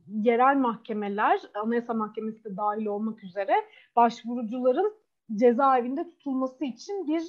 yerel 0.07 0.57
mahkemeler, 0.57 1.41
Anayasa 1.53 1.93
Mahkemesi 1.93 2.43
de 2.43 2.57
dahil 2.57 2.85
olmak 2.85 3.23
üzere 3.23 3.53
başvurucuların 3.95 4.93
cezaevinde 5.35 6.09
tutulması 6.09 6.65
için 6.65 7.07
bir 7.07 7.23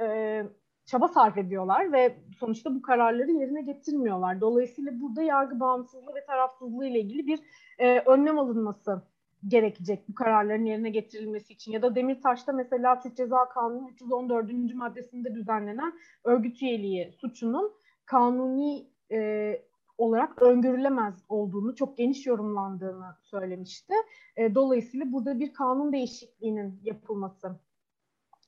e, 0.00 0.42
çaba 0.88 1.08
sarf 1.08 1.38
ediyorlar 1.38 1.92
ve 1.92 2.16
sonuçta 2.38 2.74
bu 2.74 2.82
kararları 2.82 3.30
yerine 3.30 3.62
getirmiyorlar. 3.62 4.40
Dolayısıyla 4.40 5.00
burada 5.00 5.22
yargı 5.22 5.60
bağımsızlığı 5.60 6.14
ve 6.14 6.24
tarafsızlığı 6.26 6.86
ile 6.86 7.00
ilgili 7.00 7.26
bir 7.26 7.40
e, 7.78 8.00
önlem 8.00 8.38
alınması 8.38 9.02
gerekecek 9.48 10.08
bu 10.08 10.14
kararların 10.14 10.64
yerine 10.64 10.90
getirilmesi 10.90 11.52
için. 11.52 11.72
Ya 11.72 11.82
da 11.82 11.94
Demirtaş'ta 11.94 12.52
mesela 12.52 13.00
Türk 13.00 13.16
Ceza 13.16 13.48
Kanunu 13.48 13.90
314. 13.90 14.74
maddesinde 14.74 15.34
düzenlenen 15.34 15.92
örgüt 16.24 16.62
üyeliği 16.62 17.12
suçunun 17.12 17.72
kanuni 18.06 18.86
e, 19.12 19.62
olarak 19.98 20.42
öngörülemez 20.42 21.24
olduğunu, 21.28 21.74
çok 21.74 21.98
geniş 21.98 22.26
yorumlandığını 22.26 23.16
söylemişti. 23.22 23.94
E, 24.36 24.54
dolayısıyla 24.54 25.12
burada 25.12 25.40
bir 25.40 25.52
kanun 25.52 25.92
değişikliğinin 25.92 26.80
yapılması 26.82 27.60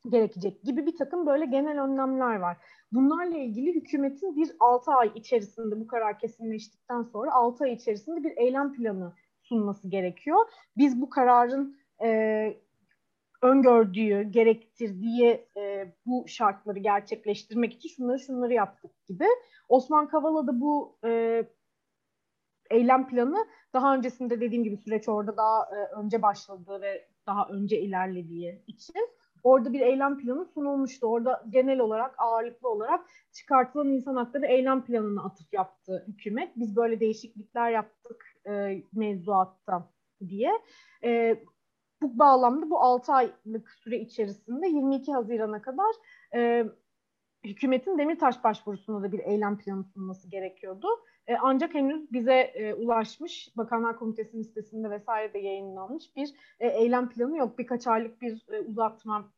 gerekecek 0.09 0.62
gibi 0.62 0.87
bir 0.87 0.97
takım 0.97 1.26
böyle 1.26 1.45
genel 1.45 1.83
önlemler 1.83 2.37
var. 2.37 2.57
Bunlarla 2.92 3.38
ilgili 3.38 3.75
hükümetin 3.75 4.37
bir 4.37 4.50
6 4.61 4.90
ay 4.90 5.12
içerisinde 5.14 5.80
bu 5.80 5.87
karar 5.87 6.19
kesinleştikten 6.19 7.02
sonra 7.02 7.33
6 7.33 7.64
ay 7.64 7.73
içerisinde 7.73 8.25
bir 8.25 8.37
eylem 8.37 8.73
planı 8.73 9.14
sunması 9.42 9.88
gerekiyor. 9.88 10.38
Biz 10.76 11.00
bu 11.00 11.11
kararın 11.11 11.76
e, 12.02 12.61
öngördüğü, 13.42 14.23
gerektirdiği 14.23 15.47
e, 15.57 15.95
bu 16.07 16.25
şartları 16.28 16.78
gerçekleştirmek 16.78 17.73
için 17.73 17.88
şunları 17.88 18.19
şunları 18.19 18.52
yaptık 18.52 18.90
gibi. 19.09 19.26
Osman 19.69 20.09
Kavala 20.09 20.47
da 20.47 20.61
bu 20.61 20.99
e, 21.04 21.45
eylem 22.71 23.09
planı 23.09 23.47
daha 23.75 23.95
öncesinde 23.95 24.40
dediğim 24.40 24.64
gibi 24.64 24.76
süreç 24.76 25.09
orada 25.09 25.37
daha 25.37 25.62
e, 25.62 26.00
önce 26.00 26.23
başladığı 26.23 26.80
ve 26.80 27.09
daha 27.26 27.49
önce 27.49 27.80
ilerlediği 27.80 28.62
için 28.66 29.09
Orada 29.42 29.73
bir 29.73 29.80
eylem 29.80 30.18
planı 30.18 30.44
sunulmuştu. 30.44 31.06
Orada 31.06 31.44
genel 31.50 31.78
olarak 31.78 32.14
ağırlıklı 32.18 32.68
olarak 32.68 33.06
çıkartılan 33.32 33.88
insan 33.88 34.16
hakları 34.16 34.47
eylem 34.47 34.85
planına 34.85 35.25
atıf 35.25 35.52
yaptı 35.52 36.04
hükümet. 36.09 36.56
Biz 36.56 36.76
böyle 36.76 37.00
değişiklikler 37.00 37.70
yaptık 37.70 38.25
e, 38.47 38.82
mevzuatta 38.92 39.90
diye. 40.28 40.52
E, 41.04 41.40
bu 42.02 42.18
bağlamda 42.18 42.70
bu 42.70 42.78
6 42.78 43.12
aylık 43.12 43.70
süre 43.70 43.99
içerisinde 43.99 44.68
22 44.68 45.12
Haziran'a 45.12 45.62
kadar 45.62 45.94
e, 46.35 46.64
hükümetin 47.44 47.99
Demirtaş 47.99 48.44
başvurusunda 48.44 49.02
da 49.02 49.12
bir 49.12 49.18
eylem 49.18 49.59
planı 49.59 49.85
sunması 49.85 50.30
gerekiyordu. 50.30 50.88
E, 51.31 51.37
ancak 51.43 51.75
henüz 51.75 52.13
bize 52.13 52.35
e, 52.35 52.75
ulaşmış, 52.75 53.57
Bakanlar 53.57 53.99
Komitesi'nin 53.99 54.43
sitesinde 54.43 54.91
vesaire 54.91 55.35
de 55.35 55.39
yayınlanmış 55.39 56.17
bir 56.17 56.31
e, 56.61 56.69
eylem 56.69 57.09
planı 57.09 57.37
yok. 57.37 57.59
Birkaç 57.59 57.87
aylık 57.87 58.23
bir 58.23 58.47
e, 58.53 58.61
uzatma 58.61 59.33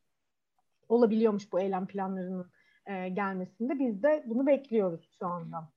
olabiliyormuş 0.89 1.53
bu 1.53 1.61
eylem 1.61 1.87
planlarının 1.87 2.51
e, 2.87 3.09
gelmesinde. 3.09 3.79
Biz 3.79 4.03
de 4.03 4.25
bunu 4.27 4.47
bekliyoruz 4.47 5.11
şu 5.19 5.27
anda. 5.27 5.69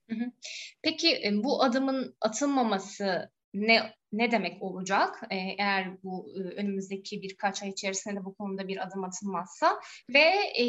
Peki 0.81 1.27
e, 1.27 1.43
bu 1.43 1.63
adımın 1.63 2.15
atılmaması 2.21 3.29
ne 3.53 3.79
ne 4.11 4.31
demek 4.31 4.63
olacak 4.63 5.21
e, 5.29 5.35
eğer 5.35 6.03
bu 6.03 6.29
e, 6.35 6.39
önümüzdeki 6.39 7.21
birkaç 7.21 7.63
ay 7.63 7.69
içerisinde 7.69 8.25
bu 8.25 8.35
konuda 8.35 8.67
bir 8.67 8.87
adım 8.87 9.03
atılmazsa 9.03 9.79
ve 10.13 10.29
e, 10.55 10.65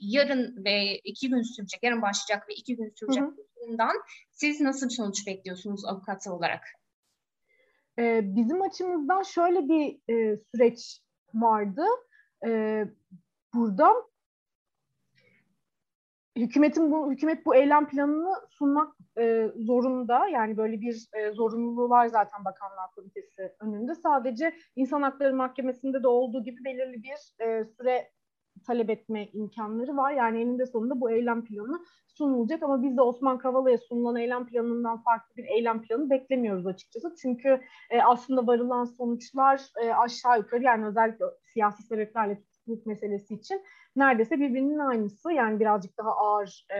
yarın 0.00 0.64
ve 0.64 0.98
iki 0.98 1.28
gün 1.28 1.42
sürecek, 1.42 1.82
yarın 1.82 2.02
başlayacak 2.02 2.48
ve 2.48 2.54
iki 2.54 2.76
gün 2.76 2.92
sürecek 2.96 3.24
bundan 3.66 3.96
siz 4.32 4.60
nasıl 4.60 4.88
bir 4.88 4.94
sonuç 4.94 5.26
bekliyorsunuz 5.26 5.84
avukatı 5.84 6.32
olarak? 6.32 6.64
E, 7.98 8.20
bizim 8.36 8.62
açımızdan 8.62 9.22
şöyle 9.22 9.68
bir 9.68 10.12
e, 10.12 10.36
süreç 10.36 11.00
vardı. 11.34 11.84
E, 12.46 12.84
burada 13.54 13.94
hükümetin 16.36 16.92
bu 16.92 17.12
hükümet 17.12 17.46
bu 17.46 17.54
eylem 17.54 17.88
planını 17.88 18.34
sunmak 18.50 18.96
e, 19.18 19.48
zorunda. 19.56 20.28
Yani 20.28 20.56
böyle 20.56 20.80
bir 20.80 21.08
e, 21.12 21.30
zorunluluğu 21.30 21.90
var 21.90 22.06
zaten 22.06 22.44
Bakanlar 22.44 22.90
Komitesi 22.90 23.52
önünde. 23.60 23.94
Sadece 23.94 24.56
İnsan 24.76 25.02
Hakları 25.02 25.34
Mahkemesi'nde 25.34 26.02
de 26.02 26.08
olduğu 26.08 26.44
gibi 26.44 26.64
belirli 26.64 27.02
bir 27.02 27.46
e, 27.46 27.64
süre 27.64 28.10
talep 28.66 28.90
etme 28.90 29.28
imkanları 29.32 29.96
var. 29.96 30.12
Yani 30.12 30.40
eninde 30.40 30.66
sonunda 30.66 31.00
bu 31.00 31.10
eylem 31.10 31.44
planı 31.44 31.84
sunulacak 32.06 32.62
ama 32.62 32.82
biz 32.82 32.96
de 32.96 33.02
Osman 33.02 33.38
Kavala'ya 33.38 33.78
sunulan 33.78 34.16
eylem 34.16 34.46
planından 34.46 35.02
farklı 35.02 35.36
bir 35.36 35.44
eylem 35.44 35.82
planı 35.82 36.10
beklemiyoruz 36.10 36.66
açıkçası. 36.66 37.14
Çünkü 37.22 37.60
e, 37.90 38.02
aslında 38.02 38.46
varılan 38.46 38.84
sonuçlar 38.84 39.62
e, 39.82 39.92
aşağı 39.92 40.38
yukarı 40.38 40.62
yani 40.62 40.86
özellikle 40.86 41.24
siyasi 41.52 41.82
sebeplerle 41.82 42.40
tutukluluk 42.40 42.86
meselesi 42.86 43.34
için 43.34 43.62
neredeyse 43.96 44.40
birbirinin 44.40 44.78
aynısı. 44.78 45.32
Yani 45.32 45.60
birazcık 45.60 45.98
daha 45.98 46.10
ağır 46.10 46.66
e, 46.70 46.78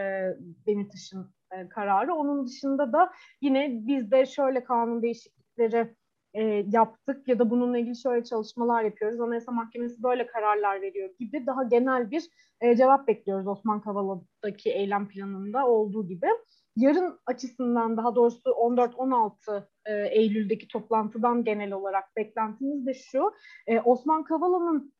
Demirtaş'ın 0.67 1.33
e, 1.51 1.69
kararı. 1.69 2.13
Onun 2.13 2.47
dışında 2.47 2.93
da 2.93 3.13
yine 3.41 3.69
biz 3.87 4.11
de 4.11 4.25
şöyle 4.25 4.63
kanun 4.63 5.01
değişiklikleri 5.01 5.95
e, 6.33 6.65
yaptık 6.71 7.27
ya 7.27 7.39
da 7.39 7.49
bununla 7.49 7.77
ilgili 7.77 7.95
şöyle 7.95 8.23
çalışmalar 8.23 8.83
yapıyoruz. 8.83 9.19
Anayasa 9.21 9.51
Mahkemesi 9.51 10.03
böyle 10.03 10.27
kararlar 10.27 10.81
veriyor 10.81 11.09
gibi 11.19 11.45
daha 11.45 11.63
genel 11.63 12.11
bir 12.11 12.23
e, 12.61 12.75
cevap 12.75 13.07
bekliyoruz 13.07 13.47
Osman 13.47 13.81
Kavala'daki 13.81 14.71
eylem 14.71 15.07
planında 15.07 15.67
olduğu 15.67 16.07
gibi. 16.07 16.27
Yarın 16.75 17.19
açısından 17.25 17.97
daha 17.97 18.15
doğrusu 18.15 18.49
14-16 18.49 19.63
e, 19.85 20.07
Eylül'deki 20.07 20.67
toplantıdan 20.67 21.43
genel 21.43 21.71
olarak 21.71 22.15
beklentimiz 22.17 22.85
de 22.85 22.93
şu. 22.93 23.31
E, 23.67 23.79
Osman 23.79 24.23
Kavala'nın 24.23 24.92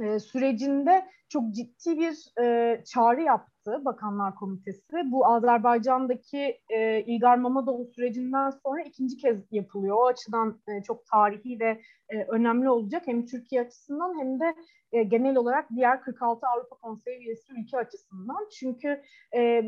e, 0.00 0.18
sürecinde 0.18 1.06
çok 1.28 1.54
ciddi 1.54 1.98
bir 1.98 2.42
e, 2.42 2.84
çağrı 2.84 3.22
yaptı 3.22 3.84
Bakanlar 3.84 4.34
Komitesi. 4.34 5.02
Bu 5.04 5.26
Azerbaycan'daki 5.26 6.60
e, 6.68 7.00
İlgar 7.00 7.36
Mamadoğlu 7.36 7.84
sürecinden 7.84 8.50
sonra 8.50 8.82
ikinci 8.82 9.16
kez 9.16 9.36
yapılıyor. 9.50 9.96
O 9.96 10.06
açıdan 10.06 10.60
e, 10.68 10.82
çok 10.82 11.06
tarihi 11.06 11.60
ve 11.60 11.80
e, 12.08 12.24
önemli 12.24 12.70
olacak 12.70 13.02
hem 13.06 13.26
Türkiye 13.26 13.60
açısından 13.60 14.18
hem 14.18 14.40
de 14.40 14.54
e, 14.92 15.02
genel 15.02 15.36
olarak 15.36 15.70
diğer 15.76 16.00
46 16.00 16.46
Avrupa 16.46 16.76
Konseyi 16.76 17.18
üyesi 17.18 17.52
ülke 17.52 17.78
açısından. 17.78 18.48
Çünkü 18.52 19.02
e, 19.36 19.62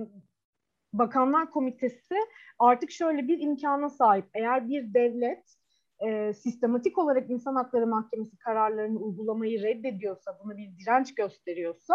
Bakanlar 0.92 1.50
Komitesi 1.50 2.14
artık 2.58 2.90
şöyle 2.90 3.28
bir 3.28 3.40
imkana 3.40 3.90
sahip. 3.90 4.25
Eğer 4.35 4.68
bir 4.68 4.94
devlet 4.94 5.58
e, 6.07 6.33
sistematik 6.35 6.99
olarak 6.99 7.31
insan 7.31 7.55
hakları 7.55 7.87
mahkemesi 7.87 8.38
kararlarını 8.38 8.99
uygulamayı 8.99 9.62
reddediyorsa, 9.62 10.38
buna 10.45 10.57
bir 10.57 10.78
direnç 10.78 11.14
gösteriyorsa, 11.14 11.95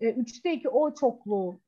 e, 0.00 0.12
üçte 0.12 0.52
iki 0.52 0.68
o 0.68 0.94
çokluğu 0.94 1.60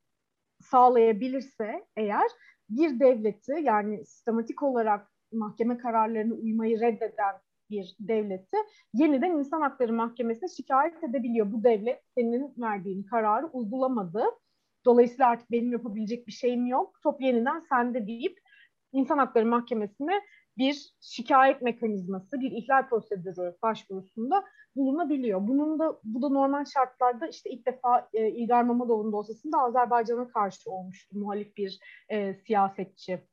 sağlayabilirse 0.61 1.87
eğer 1.97 2.31
bir 2.71 3.01
devleti 3.01 3.53
yani 3.63 4.07
sistematik 4.07 4.63
olarak 4.63 5.13
mahkeme 5.33 5.79
kararlarını 5.79 6.35
uymayı 6.35 6.81
reddeden 6.81 7.35
bir 7.71 7.97
devleti 8.01 8.57
yeniden 8.95 9.31
insan 9.31 9.61
hakları 9.61 9.93
mahkemesine 9.93 10.49
şikayet 10.49 11.05
edebiliyor. 11.05 11.53
Bu 11.53 11.65
devlet 11.65 12.03
senin 12.15 12.55
verdiğin 12.59 13.03
kararı 13.03 13.47
uygulamadı. 13.47 14.25
Dolayısıyla 14.85 15.29
artık 15.29 15.51
benim 15.51 15.73
yapabilecek 15.73 16.27
bir 16.27 16.33
şeyim 16.33 16.67
yok. 16.67 16.99
Top 17.03 17.21
yeniden 17.21 17.61
sende 17.61 18.07
deyip 18.07 18.39
insan 18.93 19.19
hakları 19.19 19.47
mahkemesine 19.47 20.21
bir 20.59 20.95
şikayet 21.01 21.63
mekanizması, 21.63 22.41
bir 22.41 22.51
ihlal 22.51 22.89
prosedürü 22.89 23.57
başvurusunda 23.63 24.45
bulunabiliyor. 24.77 25.49
Bunun 25.49 25.79
da 25.79 26.01
bu 26.05 26.23
da 26.23 26.29
normal 26.29 26.65
şartlarda 26.65 27.27
işte 27.27 27.51
ilk 27.51 27.67
defa 27.67 28.09
e, 28.15 28.29
İlgar 28.29 28.63
Mamadov'un 28.63 29.13
dosyasında 29.13 29.59
Azerbaycan'a 29.59 30.29
karşı 30.29 30.71
olmuştu 30.71 31.19
muhalif 31.19 31.57
bir 31.57 31.79
e, 32.09 32.35
siyasetçi 32.35 33.29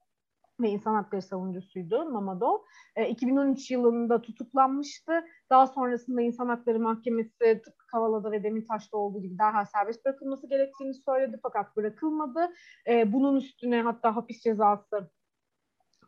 ve 0.61 0.69
insan 0.69 0.93
hakları 0.93 1.21
savunucusuydu 1.21 2.09
Mamadov. 2.09 2.59
E, 2.95 3.09
2013 3.09 3.71
yılında 3.71 4.21
tutuklanmıştı. 4.21 5.11
Daha 5.49 5.67
sonrasında 5.67 6.21
İnsan 6.21 6.47
Hakları 6.47 6.79
Mahkemesi 6.79 7.61
tıpkı 7.65 7.87
Kavala'da 7.87 8.31
ve 8.31 8.43
Demirtaş'ta 8.43 8.97
olduğu 8.97 9.21
gibi 9.21 9.37
derhal 9.37 9.65
serbest 9.65 10.05
bırakılması 10.05 10.49
gerektiğini 10.49 10.93
söyledi 10.93 11.39
fakat 11.43 11.75
bırakılmadı. 11.75 12.53
E, 12.87 13.13
bunun 13.13 13.35
üstüne 13.35 13.81
hatta 13.81 14.15
hapis 14.15 14.43
cezası 14.43 15.09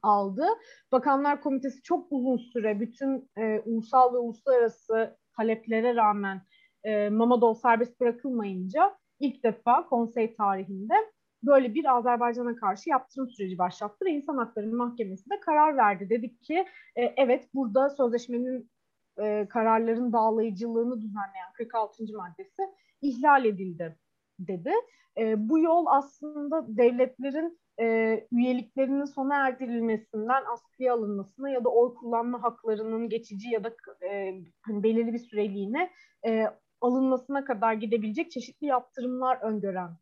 aldı. 0.04 0.46
Bakanlar 0.92 1.42
Komitesi 1.42 1.82
çok 1.82 2.08
uzun 2.12 2.38
süre 2.38 2.80
bütün 2.80 3.30
e, 3.38 3.60
ulusal 3.66 4.14
ve 4.14 4.18
uluslararası 4.18 5.18
taleplere 5.38 5.96
rağmen 5.96 6.42
e, 6.84 7.10
Mamadov 7.10 7.54
serbest 7.54 8.00
bırakılmayınca 8.00 8.98
ilk 9.20 9.44
defa 9.44 9.86
konsey 9.86 10.36
tarihinde 10.36 10.94
böyle 11.44 11.74
bir 11.74 11.98
Azerbaycan'a 11.98 12.56
karşı 12.56 12.90
yaptırım 12.90 13.30
süreci 13.30 13.58
başlattı 13.58 14.06
ve 14.06 14.12
İnsan 14.12 14.38
Hakları 14.38 14.72
Mahkemesi 14.72 15.30
de 15.30 15.40
karar 15.40 15.78
verdi. 15.78 16.10
Dedik 16.10 16.44
ki 16.44 16.66
e, 16.96 17.04
evet 17.18 17.50
burada 17.54 17.90
sözleşmenin 17.90 18.72
e, 19.20 19.48
kararların 19.50 20.14
bağlayıcılığını 20.14 21.02
düzenleyen 21.02 21.54
46. 21.58 22.04
maddesi 22.18 22.62
ihlal 23.02 23.46
edildi 23.46 23.98
dedi. 24.40 24.72
E, 25.18 25.50
bu 25.50 25.60
yol 25.60 25.86
aslında 25.90 26.78
devletlerin 26.78 27.60
e, 27.80 28.28
üyeliklerinin 28.32 29.06
sona 29.06 29.48
erdirilmesinden 29.48 30.44
askıya 30.54 30.94
alınmasına 30.94 31.50
ya 31.50 31.64
da 31.64 31.70
oy 31.70 31.96
kullanma 31.96 32.44
haklarının 32.44 33.10
geçici 33.10 33.50
ya 33.50 33.64
da 33.64 33.76
e, 34.10 34.42
hani 34.62 34.84
belirli 34.84 35.14
bir 35.14 35.20
süreliğine 35.20 35.92
e, 36.26 36.46
alınmasına 36.82 37.46
kadar 37.46 37.74
gidebilecek 37.74 38.32
çeşitli 38.32 38.68
yaptırımlar 38.68 39.38
öngören 39.42 39.98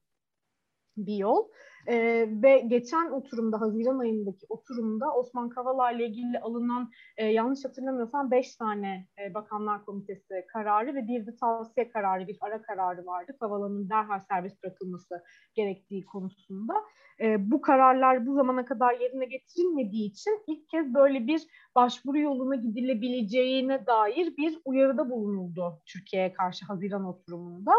bir 0.98 1.16
yol. 1.18 1.48
E, 1.88 2.25
ve 2.44 2.60
geçen 2.60 3.12
oturumda, 3.12 3.62
Haziran 3.62 4.00
ayındaki 4.00 4.46
oturumda 4.50 5.14
Osman 5.14 5.50
Kavala 5.50 5.92
ile 5.92 6.08
ilgili 6.08 6.40
alınan 6.40 6.92
e, 7.18 7.25
yanlış 7.25 7.66
hatırlamıyorsam 7.66 8.32
beş 8.32 8.56
tane 8.56 9.08
e, 9.20 9.34
Bakanlar 9.34 9.86
Komitesi 9.86 10.46
kararı 10.54 10.96
ve 10.96 11.08
bir 11.08 11.28
de 11.28 11.36
tavsiye 11.36 11.90
kararı, 11.90 12.28
bir 12.28 12.38
ara 12.42 12.62
kararı 12.62 13.06
vardı. 13.06 13.38
Kavala'nın 13.40 13.90
derhal 13.90 14.20
serbest 14.20 14.64
bırakılması 14.64 15.24
gerektiği 15.56 16.06
konusunda. 16.06 16.74
E, 17.20 17.52
bu 17.52 17.62
kararlar 17.62 18.28
bu 18.28 18.36
zamana 18.36 18.66
kadar 18.66 19.00
yerine 19.00 19.25
getirilmediği 19.25 20.10
için 20.10 20.44
ilk 20.48 20.70
kez 20.70 20.94
böyle 20.94 21.28
bir 21.28 21.42
başvuru 21.75 22.20
yoluna 22.20 22.56
gidilebileceğine 22.56 23.86
dair 23.88 24.38
bir 24.38 24.60
uyarıda 24.66 25.10
bulunuldu 25.10 25.82
Türkiye'ye 25.86 26.34
karşı 26.34 26.66
Haziran 26.66 27.06
oturumunda. 27.06 27.72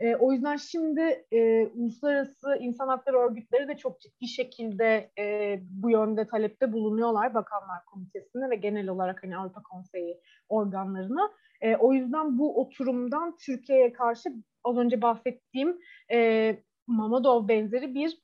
E, 0.00 0.16
o 0.16 0.32
yüzden 0.32 0.56
şimdi 0.56 1.26
e, 1.32 1.66
uluslararası 1.66 2.56
insan 2.60 2.88
hakları 2.88 3.16
örgütleri 3.16 3.68
de 3.68 3.76
çok 3.76 4.00
ciddi 4.00 4.28
şekilde 4.28 5.10
e, 5.18 5.58
bu 5.62 5.90
yönde 5.90 6.26
talepte 6.26 6.72
bulunuyorlar 6.72 7.34
Bakanlar 7.34 7.84
Komitesi'ne 7.86 8.50
ve 8.50 8.54
genel 8.54 8.88
olarak 8.88 9.22
hani 9.22 9.36
Avrupa 9.36 9.62
Konseyi 9.62 10.20
organlarına. 10.48 11.30
E, 11.60 11.76
o 11.76 11.92
yüzden 11.92 12.38
bu 12.38 12.60
oturumdan 12.60 13.36
Türkiye'ye 13.36 13.92
karşı 13.92 14.28
az 14.64 14.76
önce 14.76 15.02
bahsettiğim 15.02 15.78
e, 16.12 16.56
Mamadov 16.86 17.48
benzeri 17.48 17.94
bir 17.94 18.18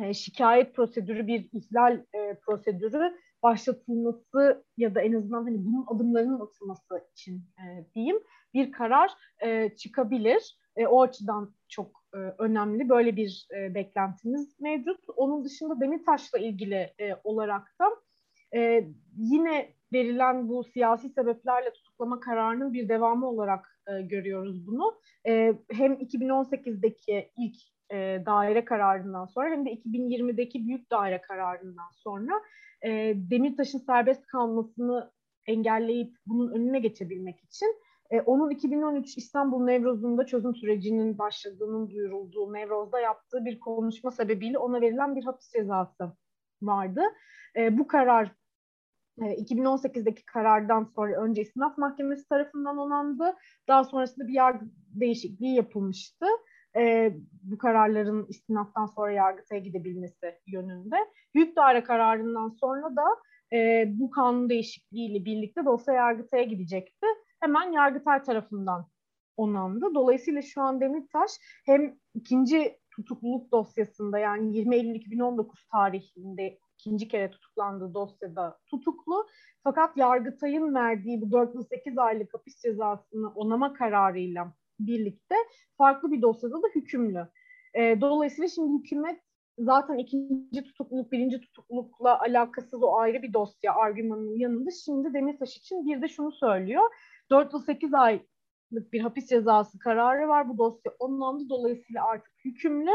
e, 0.00 0.14
şikayet 0.14 0.74
prosedürü, 0.74 1.26
bir 1.26 1.48
ihlal 1.52 2.00
e, 2.14 2.34
prosedürü 2.34 3.18
başlatılması 3.42 4.64
ya 4.76 4.94
da 4.94 5.00
en 5.00 5.12
azından 5.12 5.44
hani 5.44 5.64
bunun 5.64 5.86
adımlarının 5.86 6.40
atılması 6.40 7.04
için 7.12 7.44
e, 7.58 7.86
diyeyim 7.94 8.20
bir 8.54 8.72
karar 8.72 9.10
e, 9.42 9.76
çıkabilir. 9.76 10.58
E, 10.76 10.86
o 10.86 11.02
açıdan 11.02 11.54
çok 11.68 12.04
e, 12.14 12.16
önemli. 12.16 12.88
Böyle 12.88 13.16
bir 13.16 13.46
e, 13.56 13.74
beklentimiz 13.74 14.60
mevcut. 14.60 15.04
Onun 15.16 15.44
dışında 15.44 15.80
Demirtaş'la 15.80 16.38
ilgili 16.38 16.92
e, 17.00 17.14
olarak 17.24 17.74
da 17.80 17.90
e, 18.58 18.88
yine 19.16 19.74
verilen 19.92 20.48
bu 20.48 20.64
siyasi 20.64 21.08
sebeplerle 21.08 21.72
tutuklama 21.72 22.20
kararının 22.20 22.72
bir 22.72 22.88
devamı 22.88 23.28
olarak 23.28 23.80
e, 23.88 24.02
görüyoruz 24.02 24.66
bunu. 24.66 25.00
E, 25.26 25.54
hem 25.70 25.92
2018'deki 25.92 27.30
ilk 27.36 27.56
e, 27.92 28.22
daire 28.26 28.64
kararından 28.64 29.26
sonra 29.26 29.50
hem 29.50 29.66
de 29.66 29.70
2020'deki 29.70 30.66
büyük 30.66 30.90
daire 30.90 31.20
kararından 31.20 31.90
sonra 31.94 32.42
e, 32.84 33.14
Demirtaş'ın 33.16 33.78
serbest 33.78 34.26
kalmasını 34.26 35.12
engelleyip 35.46 36.16
bunun 36.26 36.52
önüne 36.52 36.78
geçebilmek 36.78 37.40
için 37.40 37.76
e, 38.10 38.20
onun 38.20 38.50
2013 38.50 39.18
İstanbul 39.18 39.64
Nevroz'unda 39.64 40.26
çözüm 40.26 40.54
sürecinin 40.54 41.18
başladığının 41.18 41.90
duyurulduğu 41.90 42.52
Nevroz'da 42.52 43.00
yaptığı 43.00 43.44
bir 43.44 43.60
konuşma 43.60 44.10
sebebiyle 44.10 44.58
ona 44.58 44.80
verilen 44.80 45.16
bir 45.16 45.24
hapis 45.24 45.52
cezası 45.52 46.12
vardı. 46.62 47.02
E, 47.56 47.78
bu 47.78 47.86
karar 47.86 48.32
2018'deki 49.18 50.24
karardan 50.24 50.84
sonra 50.84 51.22
önce 51.22 51.42
İstinaf 51.42 51.78
Mahkemesi 51.78 52.28
tarafından 52.28 52.78
onandı. 52.78 53.36
Daha 53.68 53.84
sonrasında 53.84 54.28
bir 54.28 54.32
yargı 54.32 54.64
değişikliği 55.00 55.54
yapılmıştı. 55.54 56.26
E, 56.76 57.12
bu 57.42 57.58
kararların 57.58 58.26
istinaftan 58.28 58.86
sonra 58.86 59.12
Yargıtay'a 59.12 59.60
gidebilmesi 59.60 60.38
yönünde. 60.46 60.96
Büyük 61.34 61.56
daire 61.56 61.84
kararından 61.84 62.48
sonra 62.48 62.96
da 62.96 63.04
e, 63.56 63.86
bu 63.98 64.10
kanun 64.10 64.48
değişikliğiyle 64.48 65.24
birlikte 65.24 65.64
dosya 65.64 65.94
Yargıtay'a 65.94 66.44
gidecekti. 66.44 67.06
Hemen 67.40 67.72
Yargıtay 67.72 68.22
tarafından 68.22 68.86
onandı. 69.36 69.86
Dolayısıyla 69.94 70.42
şu 70.42 70.62
an 70.62 70.80
Demirtaş 70.80 71.30
hem 71.66 71.94
ikinci 72.14 72.78
tutukluluk 72.90 73.52
dosyasında 73.52 74.18
yani 74.18 74.56
20 74.56 74.76
Eylül 74.76 74.94
2019 74.94 75.66
tarihinde 75.66 76.58
ikinci 76.78 77.08
kere 77.08 77.30
tutuklandığı 77.30 77.94
dosyada 77.94 78.58
tutuklu. 78.66 79.26
Fakat 79.64 79.96
Yargıtay'ın 79.96 80.74
verdiği 80.74 81.20
bu 81.20 81.32
4 81.32 81.54
yıl 81.54 81.64
8 81.64 81.98
aylık 81.98 82.34
hapis 82.34 82.62
cezasını 82.62 83.28
onama 83.34 83.74
kararıyla 83.74 84.52
birlikte 84.86 85.34
farklı 85.78 86.12
bir 86.12 86.22
dosyada 86.22 86.62
da 86.62 86.66
hükümlü. 86.74 87.28
E, 87.74 88.00
dolayısıyla 88.00 88.48
şimdi 88.48 88.82
hükümet 88.82 89.20
zaten 89.58 89.98
ikinci 89.98 90.64
tutukluluk, 90.64 91.12
birinci 91.12 91.40
tutuklulukla 91.40 92.20
alakasız 92.20 92.82
o 92.82 92.96
ayrı 92.96 93.22
bir 93.22 93.32
dosya 93.32 93.74
argümanının 93.74 94.38
yanında 94.38 94.70
şimdi 94.84 95.14
Demirtaş 95.14 95.56
için 95.56 95.86
bir 95.86 96.02
de 96.02 96.08
şunu 96.08 96.32
söylüyor. 96.32 96.82
4 97.30 97.52
yıl 97.52 97.60
8 97.60 97.94
aylık 97.94 98.92
bir 98.92 99.00
hapis 99.00 99.28
cezası 99.28 99.78
kararı 99.78 100.28
var. 100.28 100.48
Bu 100.48 100.58
dosya 100.58 100.92
onlandı. 100.98 101.48
Dolayısıyla 101.48 102.04
artık 102.04 102.32
hükümlü. 102.44 102.90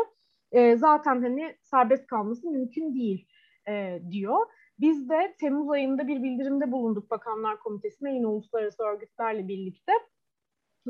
E, 0.51 0.77
zaten 0.77 1.21
hani 1.21 1.55
serbest 1.61 2.07
kalması 2.07 2.47
mümkün 2.47 2.95
değil 2.95 3.27
e, 3.67 4.01
diyor. 4.11 4.45
Biz 4.79 5.09
de 5.09 5.35
Temmuz 5.39 5.69
ayında 5.69 6.07
bir 6.07 6.23
bildirimde 6.23 6.71
bulunduk 6.71 7.11
Bakanlar 7.11 7.59
Komitesi'ne 7.59 8.13
yine 8.13 8.27
uluslararası 8.27 8.83
örgütlerle 8.83 9.47
birlikte 9.47 9.91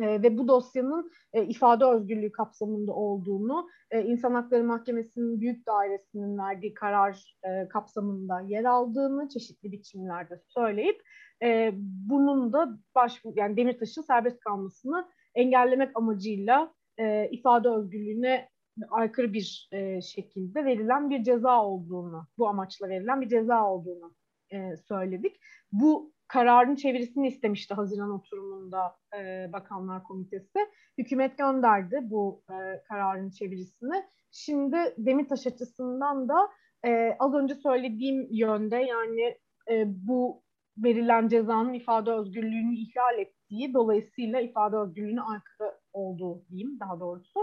e, 0.02 0.24
ve 0.24 0.38
bu 0.38 0.48
dosyanın 0.48 1.12
e, 1.34 1.46
ifade 1.46 1.86
özgürlüğü 1.86 2.32
kapsamında 2.32 2.94
olduğunu, 2.94 3.70
e, 3.92 4.02
İnsan 4.02 4.34
Hakları 4.34 4.64
Mahkemesi'nin 4.64 5.42
büyük 5.42 5.68
dairesinin 5.68 6.38
verdiği 6.38 6.74
karar 6.74 7.36
e, 7.44 7.68
kapsamında 7.68 8.42
yer 8.42 8.66
aldığını 8.66 9.30
çeşitli 9.30 9.72
biçimlerde 9.72 10.42
söyleyip 10.48 11.02
e, 11.44 11.72
bunun 12.10 12.54
da 12.54 12.78
baş, 12.96 13.22
yani 13.36 13.58
Demirtaş'ın 13.58 14.02
serbest 14.02 14.40
kalmasını 14.40 15.08
engellemek 15.36 15.98
amacıyla 15.98 16.74
e, 17.00 17.30
ifade 17.32 17.70
özgürlüğüne 17.70 18.50
aykırı 18.90 19.34
bir 19.34 19.70
e, 19.72 20.02
şekilde 20.02 20.66
verilen 20.66 21.10
bir 21.10 21.24
ceza 21.24 21.64
olduğunu, 21.64 22.28
bu 22.38 22.48
amaçla 22.48 22.90
verilen 22.90 23.22
bir 23.22 23.30
ceza 23.30 23.72
olduğunu 23.72 24.16
e, 24.52 24.78
söyledik. 24.78 25.36
Bu 25.72 26.14
kararın 26.28 26.76
çevirisini 26.76 27.28
istemişti 27.28 27.74
Haziran 27.74 28.12
oturumunda 28.12 28.96
e, 29.18 29.50
Bakanlar 29.54 30.04
Komitesi. 30.04 30.60
Hükümet 30.98 31.38
gönderdi 31.38 32.00
bu 32.02 32.44
e, 32.50 32.84
kararın 32.84 33.30
çevirisini. 33.30 34.04
Şimdi 34.32 34.78
Demirtaş 34.98 35.48
açısından 35.48 36.30
da 36.30 36.50
e, 36.86 37.16
az 37.20 37.34
önce 37.34 37.56
söylediğim 37.56 38.28
yönde 38.32 38.76
yani 38.76 39.38
e, 39.72 39.86
bu 40.08 40.44
verilen 40.78 41.28
cezanın 41.28 41.74
ifade 41.74 42.12
özgürlüğünü 42.12 42.76
ihlal 42.76 43.20
ettiği, 43.20 43.74
dolayısıyla 43.74 44.42
ifade 44.42 44.78
özgürlüğüne 44.78 45.22
aykırı 45.22 45.74
olduğu 45.94 46.46
diyeyim 46.50 46.80
daha 46.80 47.00
doğrusu. 47.00 47.40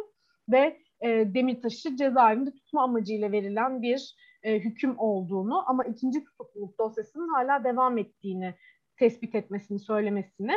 ve 0.49 0.81
e, 1.01 1.35
Demirtaş'ı 1.35 1.97
cezaevinde 1.97 2.51
tutma 2.51 2.83
amacıyla 2.83 3.33
verilen 3.33 3.83
bir 3.83 4.15
e, 4.43 4.59
hüküm 4.61 4.99
olduğunu 4.99 5.71
ama 5.71 5.85
ikinci 5.85 6.25
tutukluluk 6.25 6.79
dosyasının 6.79 7.29
hala 7.29 7.65
devam 7.65 7.99
ettiğini 7.99 8.55
tespit 8.99 9.35
etmesini, 9.35 9.79
söylemesini 9.79 10.55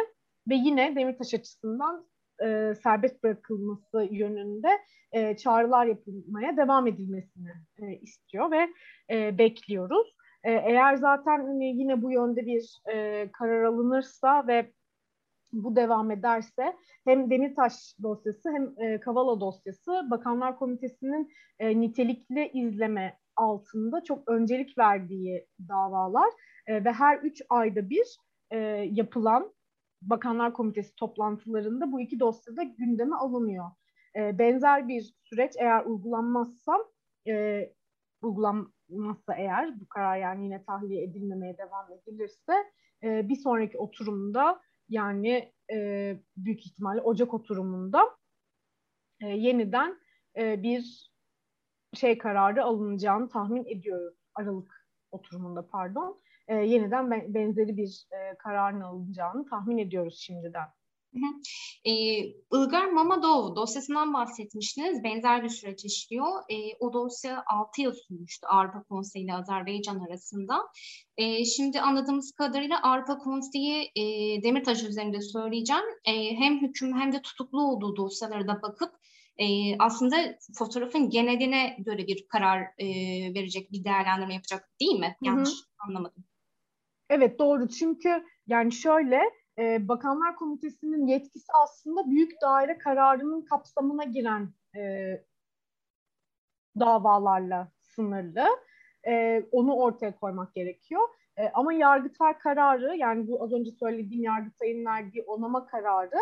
ve 0.49 0.55
yine 0.55 0.95
Demirtaş 0.95 1.33
açısından 1.33 2.07
e, 2.43 2.73
serbest 2.83 3.23
bırakılması 3.23 4.07
yönünde 4.11 4.69
e, 5.11 5.37
çağrılar 5.37 5.85
yapılmaya 5.85 6.57
devam 6.57 6.87
edilmesini 6.87 7.51
e, 7.81 7.95
istiyor 7.95 8.51
ve 8.51 8.69
e, 9.11 9.37
bekliyoruz. 9.37 10.15
E, 10.43 10.51
eğer 10.51 10.95
zaten 10.95 11.45
hani 11.45 11.65
yine 11.65 12.01
bu 12.01 12.11
yönde 12.11 12.45
bir 12.45 12.81
e, 12.93 13.29
karar 13.31 13.63
alınırsa 13.63 14.47
ve 14.47 14.71
bu 15.53 15.75
devam 15.75 16.11
ederse 16.11 16.75
hem 17.05 17.29
Demirtaş 17.29 17.73
dosyası 18.03 18.49
hem 18.49 18.73
e, 18.77 18.99
Kavala 18.99 19.39
dosyası 19.39 20.07
Bakanlar 20.09 20.59
Komitesi'nin 20.59 21.31
e, 21.59 21.79
nitelikli 21.79 22.51
izleme 22.53 23.17
altında 23.35 24.03
çok 24.03 24.29
öncelik 24.29 24.77
verdiği 24.77 25.47
davalar 25.69 26.29
e, 26.67 26.85
ve 26.85 26.91
her 26.91 27.17
üç 27.17 27.41
ayda 27.49 27.89
bir 27.89 28.17
e, 28.51 28.57
yapılan 28.91 29.53
Bakanlar 30.01 30.53
Komitesi 30.53 30.95
toplantılarında 30.95 31.91
bu 31.91 32.01
iki 32.01 32.19
dosyada 32.19 32.63
gündeme 32.63 33.15
alınıyor. 33.15 33.71
E, 34.15 34.39
benzer 34.39 34.87
bir 34.87 35.13
süreç 35.23 35.51
eğer 35.57 35.85
uygulanmazsa 35.85 36.77
e, 37.27 37.65
uygulanmazsa 38.21 39.35
eğer 39.37 39.79
bu 39.79 39.87
karar 39.87 40.17
yani 40.17 40.43
yine 40.43 40.63
tahliye 40.63 41.03
edilmemeye 41.03 41.57
devam 41.57 41.91
edilirse 41.91 42.53
e, 43.03 43.29
bir 43.29 43.35
sonraki 43.35 43.77
oturumda 43.77 44.61
yani 44.89 45.53
e, 45.71 46.17
büyük 46.37 46.65
ihtimalle 46.65 47.01
Ocak 47.01 47.33
oturumunda 47.33 48.17
e, 49.21 49.27
yeniden 49.27 49.99
e, 50.37 50.63
bir 50.63 51.11
şey 51.93 52.17
kararı 52.17 52.63
alınacağını 52.63 53.29
tahmin 53.29 53.65
ediyoruz. 53.65 54.17
Aralık 54.35 54.87
oturumunda 55.11 55.67
pardon. 55.67 56.21
E, 56.47 56.55
yeniden 56.55 57.11
ben, 57.11 57.33
benzeri 57.33 57.77
bir 57.77 58.05
e, 58.11 58.37
kararın 58.37 58.81
alınacağını 58.81 59.45
tahmin 59.45 59.77
ediyoruz 59.77 60.19
şimdiden. 60.19 60.67
E, 61.85 61.91
Ilgar 62.53 62.85
Mamadov 62.85 63.55
dosyasından 63.55 64.13
bahsetmiştiniz. 64.13 65.03
Benzer 65.03 65.43
bir 65.43 65.49
süreç 65.49 65.85
işliyor. 65.85 66.27
E, 66.49 66.55
o 66.79 66.93
dosya 66.93 67.43
6 67.47 67.81
yıl 67.81 67.93
sürmüştü 67.93 68.47
Avrupa 68.47 68.83
Konseyi 68.83 69.25
ile 69.25 69.33
Azerbaycan 69.33 69.99
arasında. 69.99 70.67
E, 71.17 71.45
şimdi 71.45 71.81
anladığımız 71.81 72.31
kadarıyla 72.31 72.81
Avrupa 72.83 73.17
Konseyi 73.17 73.91
e, 73.95 74.03
Demirtaş 74.43 74.83
üzerinde 74.83 75.21
söyleyeceğim. 75.21 75.83
E, 76.05 76.35
hem 76.35 76.61
hüküm 76.61 76.99
hem 76.99 77.13
de 77.13 77.21
tutuklu 77.21 77.61
olduğu 77.61 77.95
dosyalara 77.95 78.47
da 78.47 78.61
bakıp 78.61 78.91
e, 79.37 79.77
aslında 79.79 80.37
fotoğrafın 80.57 81.09
geneline 81.09 81.77
göre 81.79 82.07
bir 82.07 82.27
karar 82.27 82.61
e, 82.77 82.87
verecek, 83.33 83.71
bir 83.71 83.83
değerlendirme 83.83 84.33
yapacak 84.33 84.69
değil 84.81 84.99
mi? 84.99 85.15
Yanlış 85.21 85.49
Hı-hı. 85.49 85.87
anlamadım. 85.87 86.23
Evet 87.09 87.39
doğru 87.39 87.69
çünkü 87.69 88.23
yani 88.47 88.71
şöyle 88.71 89.21
e, 89.59 89.87
Bakanlar 89.87 90.35
Komitesi'nin 90.35 91.07
yetkisi 91.07 91.51
aslında 91.63 92.09
büyük 92.09 92.41
daire 92.41 92.77
kararının 92.77 93.41
kapsamına 93.41 94.03
giren 94.03 94.49
e, 94.75 95.11
davalarla 96.79 97.71
sınırlı. 97.81 98.45
E, 99.07 99.43
onu 99.51 99.75
ortaya 99.75 100.15
koymak 100.19 100.53
gerekiyor. 100.53 101.01
E, 101.37 101.49
ama 101.53 101.73
Yargıtay 101.73 102.37
kararı 102.37 102.97
yani 102.97 103.27
bu 103.27 103.43
az 103.43 103.53
önce 103.53 103.71
söylediğim 103.71 104.23
Yargıtay'ın 104.23 104.85
verdiği 104.85 105.23
onama 105.23 105.67
kararı 105.67 106.19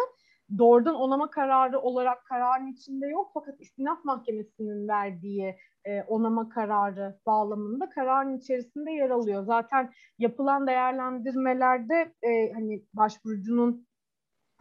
doğrudan 0.58 0.96
onama 0.96 1.30
kararı 1.30 1.80
olarak 1.80 2.26
kararın 2.26 2.68
içinde 2.68 3.08
yok 3.08 3.32
fakat 3.34 3.62
istinaf 3.62 4.06
mahkemesinin 4.06 4.88
verdiği 4.88 5.56
e, 5.86 6.02
onama 6.02 6.50
kararı 6.50 7.20
bağlamında 7.26 7.90
kararın 7.90 8.38
içerisinde 8.38 8.92
yer 8.92 9.10
alıyor. 9.10 9.44
Zaten 9.46 9.92
yapılan 10.20 10.68
değerlendirmelerde 10.68 12.14
e, 12.22 12.52
hani 12.54 12.84
başvurucunun 12.94 13.88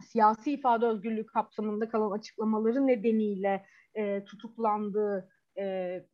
siyasi 0.03 0.51
ifade 0.51 0.85
özgürlüğü 0.85 1.25
kapsamında 1.25 1.89
kalan 1.89 2.11
açıklamaları 2.11 2.87
nedeniyle 2.87 3.65
e, 3.95 4.25
tutuklandığı 4.25 5.29
e, 5.57 6.05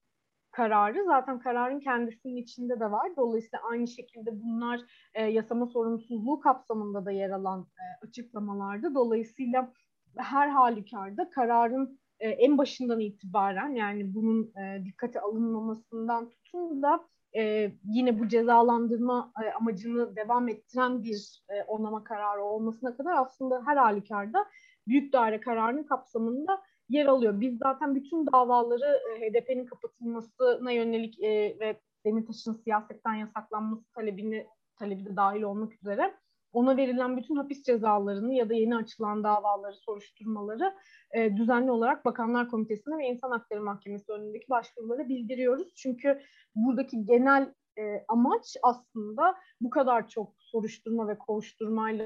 kararı 0.51 1.05
zaten 1.05 1.39
kararın 1.39 1.79
kendisinin 1.79 2.35
içinde 2.35 2.79
de 2.79 2.91
var. 2.91 3.11
Dolayısıyla 3.17 3.59
aynı 3.71 3.87
şekilde 3.87 4.41
bunlar 4.43 4.81
e, 5.13 5.23
yasama 5.23 5.65
sorumsuzluğu 5.65 6.39
kapsamında 6.39 7.05
da 7.05 7.11
yer 7.11 7.29
alan 7.29 7.61
e, 7.61 8.07
açıklamalardı. 8.07 8.95
Dolayısıyla 8.95 9.73
her 10.17 10.49
halükarda 10.49 11.29
kararın 11.29 11.99
e, 12.19 12.29
en 12.29 12.57
başından 12.57 12.99
itibaren 12.99 13.69
yani 13.69 14.13
bunun 14.13 14.53
e, 14.55 14.85
dikkate 14.85 15.19
alınmamasından 15.21 16.29
tutun 16.29 16.81
da 16.81 17.05
e, 17.37 17.71
yine 17.83 18.19
bu 18.19 18.27
cezalandırma 18.27 19.33
e, 19.43 19.51
amacını 19.51 20.15
devam 20.15 20.49
ettiren 20.49 21.03
bir 21.03 21.43
e, 21.49 21.63
onama 21.63 22.03
kararı 22.03 22.43
olmasına 22.43 22.97
kadar 22.97 23.13
aslında 23.17 23.63
her 23.65 23.77
halükarda 23.77 24.45
büyük 24.87 25.13
daire 25.13 25.39
kararının 25.39 25.83
kapsamında 25.83 26.61
yer 26.91 27.05
alıyor. 27.05 27.41
Biz 27.41 27.57
zaten 27.57 27.95
bütün 27.95 28.27
davaları 28.27 28.99
e, 29.09 29.19
HDP'nin 29.19 29.65
kapatılmasına 29.65 30.71
yönelik 30.71 31.23
e, 31.23 31.59
ve 31.59 31.79
Demirtaş'ın 32.05 32.53
siyasetten 32.53 33.13
yasaklanması 33.13 33.91
talebini 33.91 34.47
talebi 34.75 35.05
de 35.05 35.15
dahil 35.15 35.41
olmak 35.41 35.73
üzere 35.73 36.13
ona 36.53 36.77
verilen 36.77 37.17
bütün 37.17 37.35
hapis 37.35 37.63
cezalarını 37.63 38.33
ya 38.33 38.49
da 38.49 38.53
yeni 38.53 38.75
açılan 38.75 39.23
davaları, 39.23 39.75
soruşturmaları 39.75 40.73
e, 41.11 41.37
düzenli 41.37 41.71
olarak 41.71 42.05
Bakanlar 42.05 42.49
Komitesi'ne 42.49 42.97
ve 42.97 43.07
İnsan 43.07 43.31
Hakları 43.31 43.61
Mahkemesi 43.61 44.11
önündeki 44.11 44.49
başvurulara 44.49 45.09
bildiriyoruz. 45.09 45.73
Çünkü 45.75 46.21
buradaki 46.55 47.05
genel 47.05 47.53
e, 47.77 48.05
amaç 48.07 48.55
aslında 48.63 49.35
bu 49.61 49.69
kadar 49.69 50.07
çok 50.07 50.33
soruşturma 50.39 51.07
ve 51.07 51.17
kovuşturmayla 51.17 52.05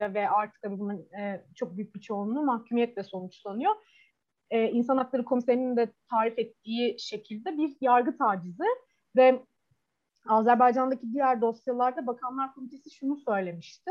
ve 0.00 0.30
artık 0.30 0.62
tabii 0.62 0.78
bunun 0.78 1.12
e, 1.20 1.44
çok 1.54 1.76
büyük 1.76 1.94
bir 1.94 2.00
çoğunluğu 2.00 2.42
mahkumiyetle 2.42 3.02
sonuçlanıyor 3.02 3.74
e, 4.50 4.70
İnsan 4.70 4.96
Hakları 4.96 5.24
Komiserinin 5.24 5.76
de 5.76 5.92
tarif 6.10 6.38
ettiği 6.38 6.96
şekilde 7.00 7.58
bir 7.58 7.76
yargı 7.80 8.16
tacizi 8.16 8.64
ve 9.16 9.42
Azerbaycan'daki 10.28 11.12
diğer 11.12 11.40
dosyalarda 11.40 12.06
Bakanlar 12.06 12.54
Komitesi 12.54 12.90
şunu 12.90 13.16
söylemişti. 13.16 13.90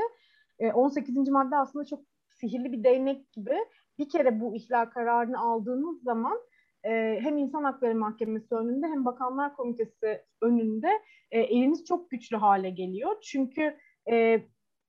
E, 0.59 0.71
18. 0.71 1.29
madde 1.29 1.55
aslında 1.55 1.85
çok 1.85 1.99
sihirli 2.29 2.71
bir 2.71 2.83
değnek 2.83 3.31
gibi 3.31 3.57
bir 3.97 4.09
kere 4.09 4.39
bu 4.39 4.55
ihlal 4.55 4.85
kararını 4.85 5.39
aldığınız 5.39 6.03
zaman 6.03 6.39
e, 6.83 7.19
hem 7.21 7.37
İnsan 7.37 7.63
Hakları 7.63 7.95
Mahkemesi 7.95 8.55
önünde 8.55 8.87
hem 8.87 9.05
Bakanlar 9.05 9.55
Komitesi 9.55 10.21
önünde 10.41 10.89
e, 11.31 11.39
eliniz 11.39 11.85
çok 11.85 12.09
güçlü 12.09 12.37
hale 12.37 12.69
geliyor. 12.69 13.21
Çünkü 13.21 13.77
e, 14.11 14.43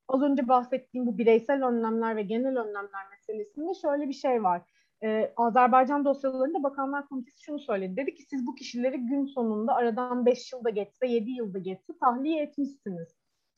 az 0.09 0.23
önce 0.23 0.49
bahsettiğim 0.49 1.07
bu 1.07 1.19
bireysel 1.19 1.67
önlemler 1.67 2.17
ve 2.17 2.23
genel 2.23 2.59
önlemler 2.59 3.09
meselesinde 3.11 3.75
şöyle 3.75 4.09
bir 4.09 4.13
şey 4.13 4.43
var 4.43 4.63
e, 5.03 5.33
Azerbaycan 5.37 6.05
dosyalarında 6.05 6.63
Bakanlar 6.63 7.09
Komitesi 7.09 7.43
şunu 7.43 7.59
söyledi. 7.59 7.97
Dedi 7.97 8.15
ki 8.15 8.23
siz 8.23 8.47
bu 8.47 8.55
kişileri 8.55 8.99
gün 8.99 9.27
sonunda 9.27 9.75
aradan 9.75 10.27
5 10.27 10.53
yılda 10.53 10.71
geçse, 10.71 11.07
7 11.07 11.31
yılda 11.31 11.59
geçse 11.59 11.99
tahliye 12.01 12.43
etmişsiniz. 12.43 13.09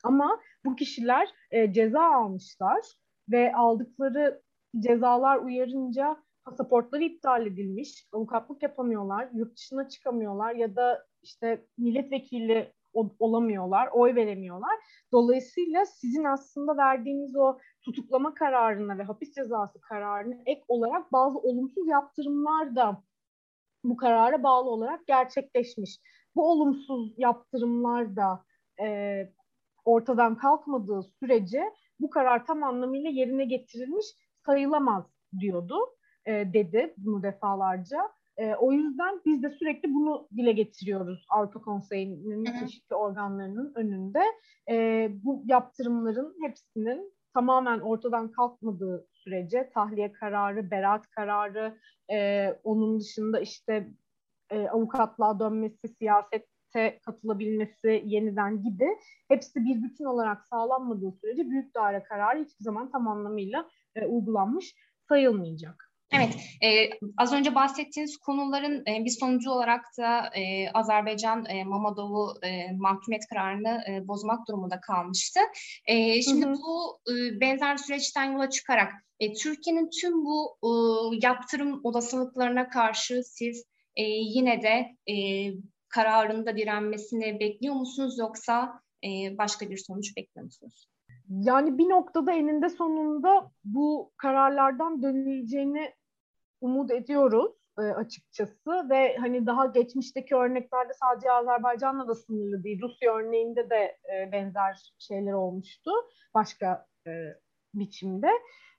Ama 0.03 0.39
bu 0.65 0.75
kişiler 0.75 1.29
e, 1.51 1.73
ceza 1.73 2.01
almışlar 2.01 2.85
ve 3.29 3.55
aldıkları 3.55 4.41
cezalar 4.79 5.37
uyarınca 5.37 6.17
pasaportları 6.45 7.03
iptal 7.03 7.47
edilmiş, 7.47 8.07
avukatlık 8.13 8.63
yapamıyorlar, 8.63 9.29
yurt 9.33 9.57
dışına 9.57 9.89
çıkamıyorlar 9.89 10.55
ya 10.55 10.75
da 10.75 11.05
işte 11.21 11.65
milletvekili 11.77 12.73
olamıyorlar, 13.19 13.89
oy 13.91 14.15
veremiyorlar. 14.15 14.79
Dolayısıyla 15.11 15.85
sizin 15.85 16.23
aslında 16.23 16.77
verdiğiniz 16.77 17.35
o 17.35 17.57
tutuklama 17.81 18.33
kararına 18.33 18.97
ve 18.97 19.03
hapis 19.03 19.35
cezası 19.35 19.81
kararına 19.81 20.35
ek 20.45 20.61
olarak 20.67 21.11
bazı 21.11 21.39
olumsuz 21.39 21.87
yaptırımlar 21.87 22.75
da 22.75 23.03
bu 23.83 23.97
karara 23.97 24.43
bağlı 24.43 24.69
olarak 24.69 25.07
gerçekleşmiş. 25.07 25.99
Bu 26.35 26.51
olumsuz 26.51 27.13
yaptırımlar 27.17 28.15
da 28.15 28.43
e, 28.81 29.17
ortadan 29.85 30.37
kalkmadığı 30.37 31.03
sürece 31.03 31.73
bu 31.99 32.09
karar 32.09 32.45
tam 32.45 32.63
anlamıyla 32.63 33.09
yerine 33.09 33.45
getirilmiş 33.45 34.05
sayılamaz 34.45 35.03
diyordu, 35.39 35.77
e, 36.25 36.31
dedi 36.53 36.93
bunu 36.97 37.23
defalarca. 37.23 37.97
E, 38.37 38.55
o 38.55 38.71
yüzden 38.71 39.21
biz 39.25 39.43
de 39.43 39.49
sürekli 39.49 39.93
bunu 39.93 40.27
dile 40.37 40.51
getiriyoruz 40.51 41.25
Avrupa 41.29 41.61
Konseyi'nin 41.61 42.45
çeşitli 42.59 42.95
organlarının 42.95 43.73
önünde. 43.75 44.21
E, 44.69 45.09
bu 45.23 45.43
yaptırımların 45.45 46.35
hepsinin 46.41 47.13
tamamen 47.33 47.79
ortadan 47.79 48.31
kalkmadığı 48.31 49.07
sürece 49.13 49.69
tahliye 49.73 50.11
kararı, 50.11 50.71
beraat 50.71 51.09
kararı, 51.09 51.77
e, 52.11 52.49
onun 52.63 52.99
dışında 52.99 53.39
işte 53.39 53.89
e, 54.49 54.67
avukatlığa 54.67 55.39
dönmesi, 55.39 55.87
siyasette 55.87 56.99
katılabilmesi 57.05 58.03
yeniden 58.05 58.63
gibi 58.63 58.87
hepsi 59.27 59.65
bir 59.65 59.83
bütün 59.83 60.05
olarak 60.05 60.45
sağlanmadığı 60.45 61.11
sürece 61.11 61.49
büyük 61.49 61.75
daire 61.75 62.03
kararı 62.03 62.39
hiçbir 62.39 62.63
zaman 62.63 62.91
tam 62.91 63.07
anlamıyla 63.07 63.69
e, 63.95 64.05
uygulanmış 64.05 64.75
sayılmayacak. 65.09 65.92
Evet, 66.15 66.35
e, 66.63 66.89
az 67.17 67.33
önce 67.33 67.55
bahsettiğiniz 67.55 68.17
konuların 68.17 68.83
e, 68.87 69.05
bir 69.05 69.09
sonucu 69.09 69.51
olarak 69.51 69.85
da 69.97 70.27
e, 70.35 70.69
Azerbaycan 70.73 71.45
e, 71.45 71.63
Mamadov'u 71.63 72.33
e, 72.45 72.71
mahkumiyet 72.71 73.27
kararını 73.27 73.83
e, 73.89 74.07
bozmak 74.07 74.47
durumunda 74.47 74.81
kalmıştı. 74.81 75.39
E, 75.85 76.21
şimdi 76.21 76.45
hı 76.45 76.49
hı. 76.49 76.53
bu 76.53 76.99
e, 77.11 77.39
benzer 77.41 77.77
süreçten 77.77 78.31
yola 78.31 78.49
çıkarak 78.49 78.93
e, 79.19 79.33
Türkiye'nin 79.33 79.89
tüm 80.01 80.25
bu 80.25 80.57
e, 80.63 80.69
yaptırım 81.27 81.81
olasılıklarına 81.83 82.69
karşı 82.69 83.23
siz 83.23 83.65
e, 83.95 84.03
yine 84.03 84.61
de 84.61 84.95
e, 85.13 85.15
kararında 85.89 86.57
direnmesini 86.57 87.39
bekliyor 87.39 87.75
musunuz 87.75 88.17
yoksa 88.17 88.81
e, 89.03 89.37
başka 89.37 89.69
bir 89.69 89.77
sonuç 89.77 90.17
bekliyor 90.17 90.45
musunuz? 90.45 90.87
Yani 91.29 91.77
bir 91.77 91.89
noktada 91.89 92.31
eninde 92.31 92.69
sonunda 92.69 93.51
bu 93.63 94.11
kararlardan 94.17 95.03
dönüleceğini 95.03 95.93
umut 96.63 96.91
ediyoruz 96.91 97.51
e, 97.79 97.81
açıkçası 97.81 98.89
ve 98.89 99.17
hani 99.17 99.45
daha 99.45 99.65
geçmişteki 99.65 100.35
örneklerde 100.35 100.93
sadece 100.93 101.31
Azerbaycan'la 101.31 102.07
da 102.07 102.15
sınırlı 102.15 102.63
değil. 102.63 102.81
Rusya 102.81 103.13
örneğinde 103.15 103.69
de 103.69 103.97
e, 104.13 104.31
benzer 104.31 104.93
şeyler 104.99 105.33
olmuştu 105.33 105.91
başka 106.33 106.87
e, 107.07 107.11
biçimde. 107.73 108.29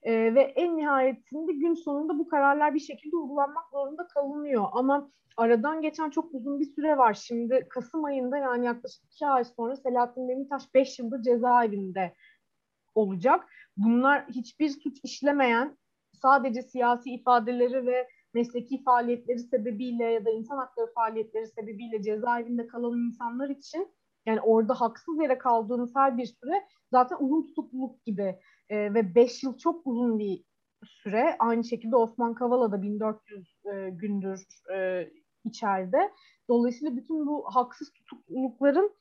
E, 0.02 0.34
ve 0.34 0.40
en 0.40 0.76
nihayetinde 0.76 1.52
gün 1.52 1.74
sonunda 1.74 2.18
bu 2.18 2.28
kararlar 2.28 2.74
bir 2.74 2.80
şekilde 2.80 3.16
uygulanmak 3.16 3.70
zorunda 3.70 4.06
kalınıyor. 4.06 4.64
Ama 4.72 5.10
aradan 5.36 5.82
geçen 5.82 6.10
çok 6.10 6.34
uzun 6.34 6.60
bir 6.60 6.74
süre 6.74 6.98
var. 6.98 7.14
Şimdi 7.14 7.66
Kasım 7.70 8.04
ayında 8.04 8.36
yani 8.36 8.66
yaklaşık 8.66 9.04
iki 9.04 9.26
ay 9.26 9.44
sonra 9.44 9.76
Selahattin 9.76 10.28
Demirtaş 10.28 10.74
beş 10.74 10.98
yıldır 10.98 11.22
cezaevinde 11.22 12.14
olacak. 12.94 13.48
Bunlar 13.76 14.28
hiçbir 14.28 14.68
suç 14.68 14.98
işlemeyen 15.02 15.76
sadece 16.24 16.62
siyasi 16.62 17.10
ifadeleri 17.10 17.86
ve 17.86 18.08
mesleki 18.34 18.82
faaliyetleri 18.84 19.38
sebebiyle 19.38 20.04
ya 20.04 20.24
da 20.24 20.30
insan 20.30 20.56
hakları 20.56 20.92
faaliyetleri 20.94 21.46
sebebiyle 21.46 22.02
cezaevinde 22.02 22.66
kalan 22.66 22.98
insanlar 23.06 23.48
için 23.48 23.88
yani 24.26 24.40
orada 24.40 24.74
haksız 24.80 25.20
yere 25.20 25.38
kaldığınız 25.38 25.96
her 25.96 26.18
bir 26.18 26.26
süre 26.26 26.64
zaten 26.90 27.16
uzun 27.20 27.46
tutukluluk 27.46 28.04
gibi 28.04 28.38
e, 28.68 28.94
ve 28.94 29.14
5 29.14 29.42
yıl 29.42 29.58
çok 29.58 29.86
uzun 29.86 30.18
bir 30.18 30.44
süre. 30.84 31.36
Aynı 31.38 31.64
şekilde 31.64 31.96
Osman 31.96 32.34
Kavala 32.34 32.72
da 32.72 32.82
1400 32.82 33.56
e, 33.64 33.90
gündür 33.90 34.46
e, 34.74 35.08
içeride. 35.44 36.12
Dolayısıyla 36.48 36.96
bütün 36.96 37.26
bu 37.26 37.44
haksız 37.54 37.92
tutuklulukların 37.92 38.92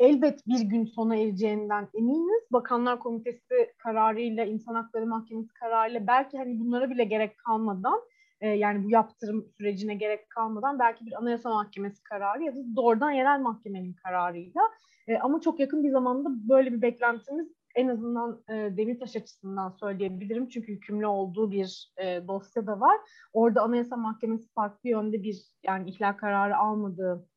elbet 0.00 0.46
bir 0.46 0.60
gün 0.60 0.84
sona 0.84 1.16
ereceğinden 1.16 1.88
eminiz. 1.94 2.42
Bakanlar 2.52 2.98
Komitesi 2.98 3.72
kararıyla, 3.78 4.44
İnsan 4.44 4.74
Hakları 4.74 5.06
Mahkemesi 5.06 5.54
kararıyla 5.54 6.06
belki 6.06 6.38
hani 6.38 6.60
bunlara 6.60 6.90
bile 6.90 7.04
gerek 7.04 7.38
kalmadan 7.38 8.00
e, 8.40 8.48
yani 8.48 8.84
bu 8.84 8.90
yaptırım 8.90 9.46
sürecine 9.58 9.94
gerek 9.94 10.30
kalmadan 10.30 10.78
belki 10.78 11.06
bir 11.06 11.18
Anayasa 11.18 11.50
Mahkemesi 11.50 12.02
kararı 12.02 12.42
ya 12.42 12.56
da 12.56 12.58
doğrudan 12.76 13.10
yerel 13.10 13.40
mahkemenin 13.40 13.92
kararıyla 13.92 14.62
e, 15.08 15.18
ama 15.18 15.40
çok 15.40 15.60
yakın 15.60 15.84
bir 15.84 15.90
zamanda 15.90 16.28
böyle 16.48 16.72
bir 16.72 16.82
beklentimiz 16.82 17.48
en 17.74 17.88
azından 17.88 18.42
e, 18.48 18.52
Demirtaş 18.76 19.16
açısından 19.16 19.70
söyleyebilirim. 19.70 20.48
Çünkü 20.48 20.72
hükümlü 20.72 21.06
olduğu 21.06 21.50
bir 21.50 21.92
e, 21.96 22.28
dosya 22.28 22.66
da 22.66 22.80
var. 22.80 22.96
Orada 23.32 23.62
Anayasa 23.62 23.96
Mahkemesi 23.96 24.52
farklı 24.52 24.88
yönde 24.88 25.22
bir 25.22 25.42
yani 25.66 25.90
ihlal 25.90 26.12
kararı 26.12 26.56
almadığı 26.56 27.29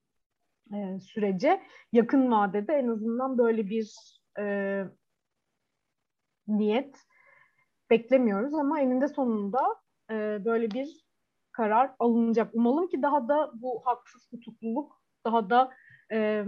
e, 0.73 0.99
sürece 0.99 1.61
yakın 1.91 2.31
vadede 2.31 2.73
en 2.73 2.87
azından 2.87 3.37
böyle 3.37 3.69
bir 3.69 3.95
e, 4.39 4.83
niyet 6.47 6.95
beklemiyoruz 7.89 8.53
ama 8.53 8.79
eninde 8.79 9.07
sonunda 9.07 9.59
e, 10.11 10.45
böyle 10.45 10.71
bir 10.71 11.03
karar 11.51 11.91
alınacak. 11.99 12.55
Umalım 12.55 12.87
ki 12.87 13.01
daha 13.01 13.27
da 13.27 13.51
bu 13.53 13.81
haksız 13.85 14.27
tutukluluk 14.27 15.01
daha 15.25 15.49
da 15.49 15.71
e, 16.11 16.45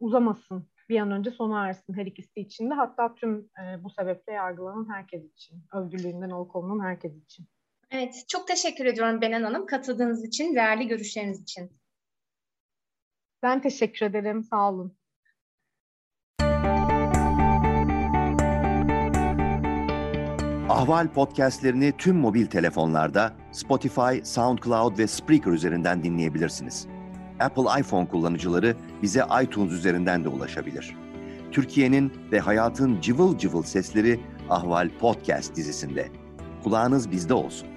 uzamasın. 0.00 0.68
Bir 0.88 1.00
an 1.00 1.10
önce 1.10 1.30
sona 1.30 1.68
ersin 1.68 1.94
her 1.94 2.06
ikisi 2.06 2.40
için 2.40 2.70
de. 2.70 2.74
Hatta 2.74 3.14
tüm 3.14 3.38
e, 3.38 3.84
bu 3.84 3.90
sebeple 3.90 4.32
yargılanan 4.32 4.92
herkes 4.92 5.32
için. 5.32 5.64
Özgürlüğünden 5.74 6.30
alıkonulan 6.30 6.84
herkes 6.84 7.24
için. 7.24 7.46
Evet, 7.90 8.24
çok 8.28 8.48
teşekkür 8.48 8.84
ediyorum 8.84 9.20
Benen 9.20 9.42
Hanım 9.42 9.66
katıldığınız 9.66 10.24
için, 10.24 10.54
değerli 10.54 10.88
görüşleriniz 10.88 11.42
için. 11.42 11.70
Ben 13.42 13.62
teşekkür 13.62 14.06
ederim. 14.06 14.44
Sağ 14.44 14.70
olun. 14.70 14.98
Ahval 20.68 21.08
podcastlerini 21.08 21.92
tüm 21.98 22.16
mobil 22.16 22.46
telefonlarda 22.46 23.32
Spotify, 23.52 24.22
SoundCloud 24.22 24.98
ve 24.98 25.06
Spreaker 25.06 25.50
üzerinden 25.52 26.02
dinleyebilirsiniz. 26.02 26.86
Apple 27.40 27.80
iPhone 27.80 28.08
kullanıcıları 28.08 28.76
bize 29.02 29.24
iTunes 29.42 29.72
üzerinden 29.72 30.24
de 30.24 30.28
ulaşabilir. 30.28 30.96
Türkiye'nin 31.52 32.12
ve 32.32 32.40
hayatın 32.40 33.00
cıvıl 33.00 33.38
cıvıl 33.38 33.62
sesleri 33.62 34.20
Ahval 34.50 34.90
Podcast 35.00 35.56
dizisinde. 35.56 36.08
Kulağınız 36.64 37.10
bizde 37.10 37.34
olsun. 37.34 37.68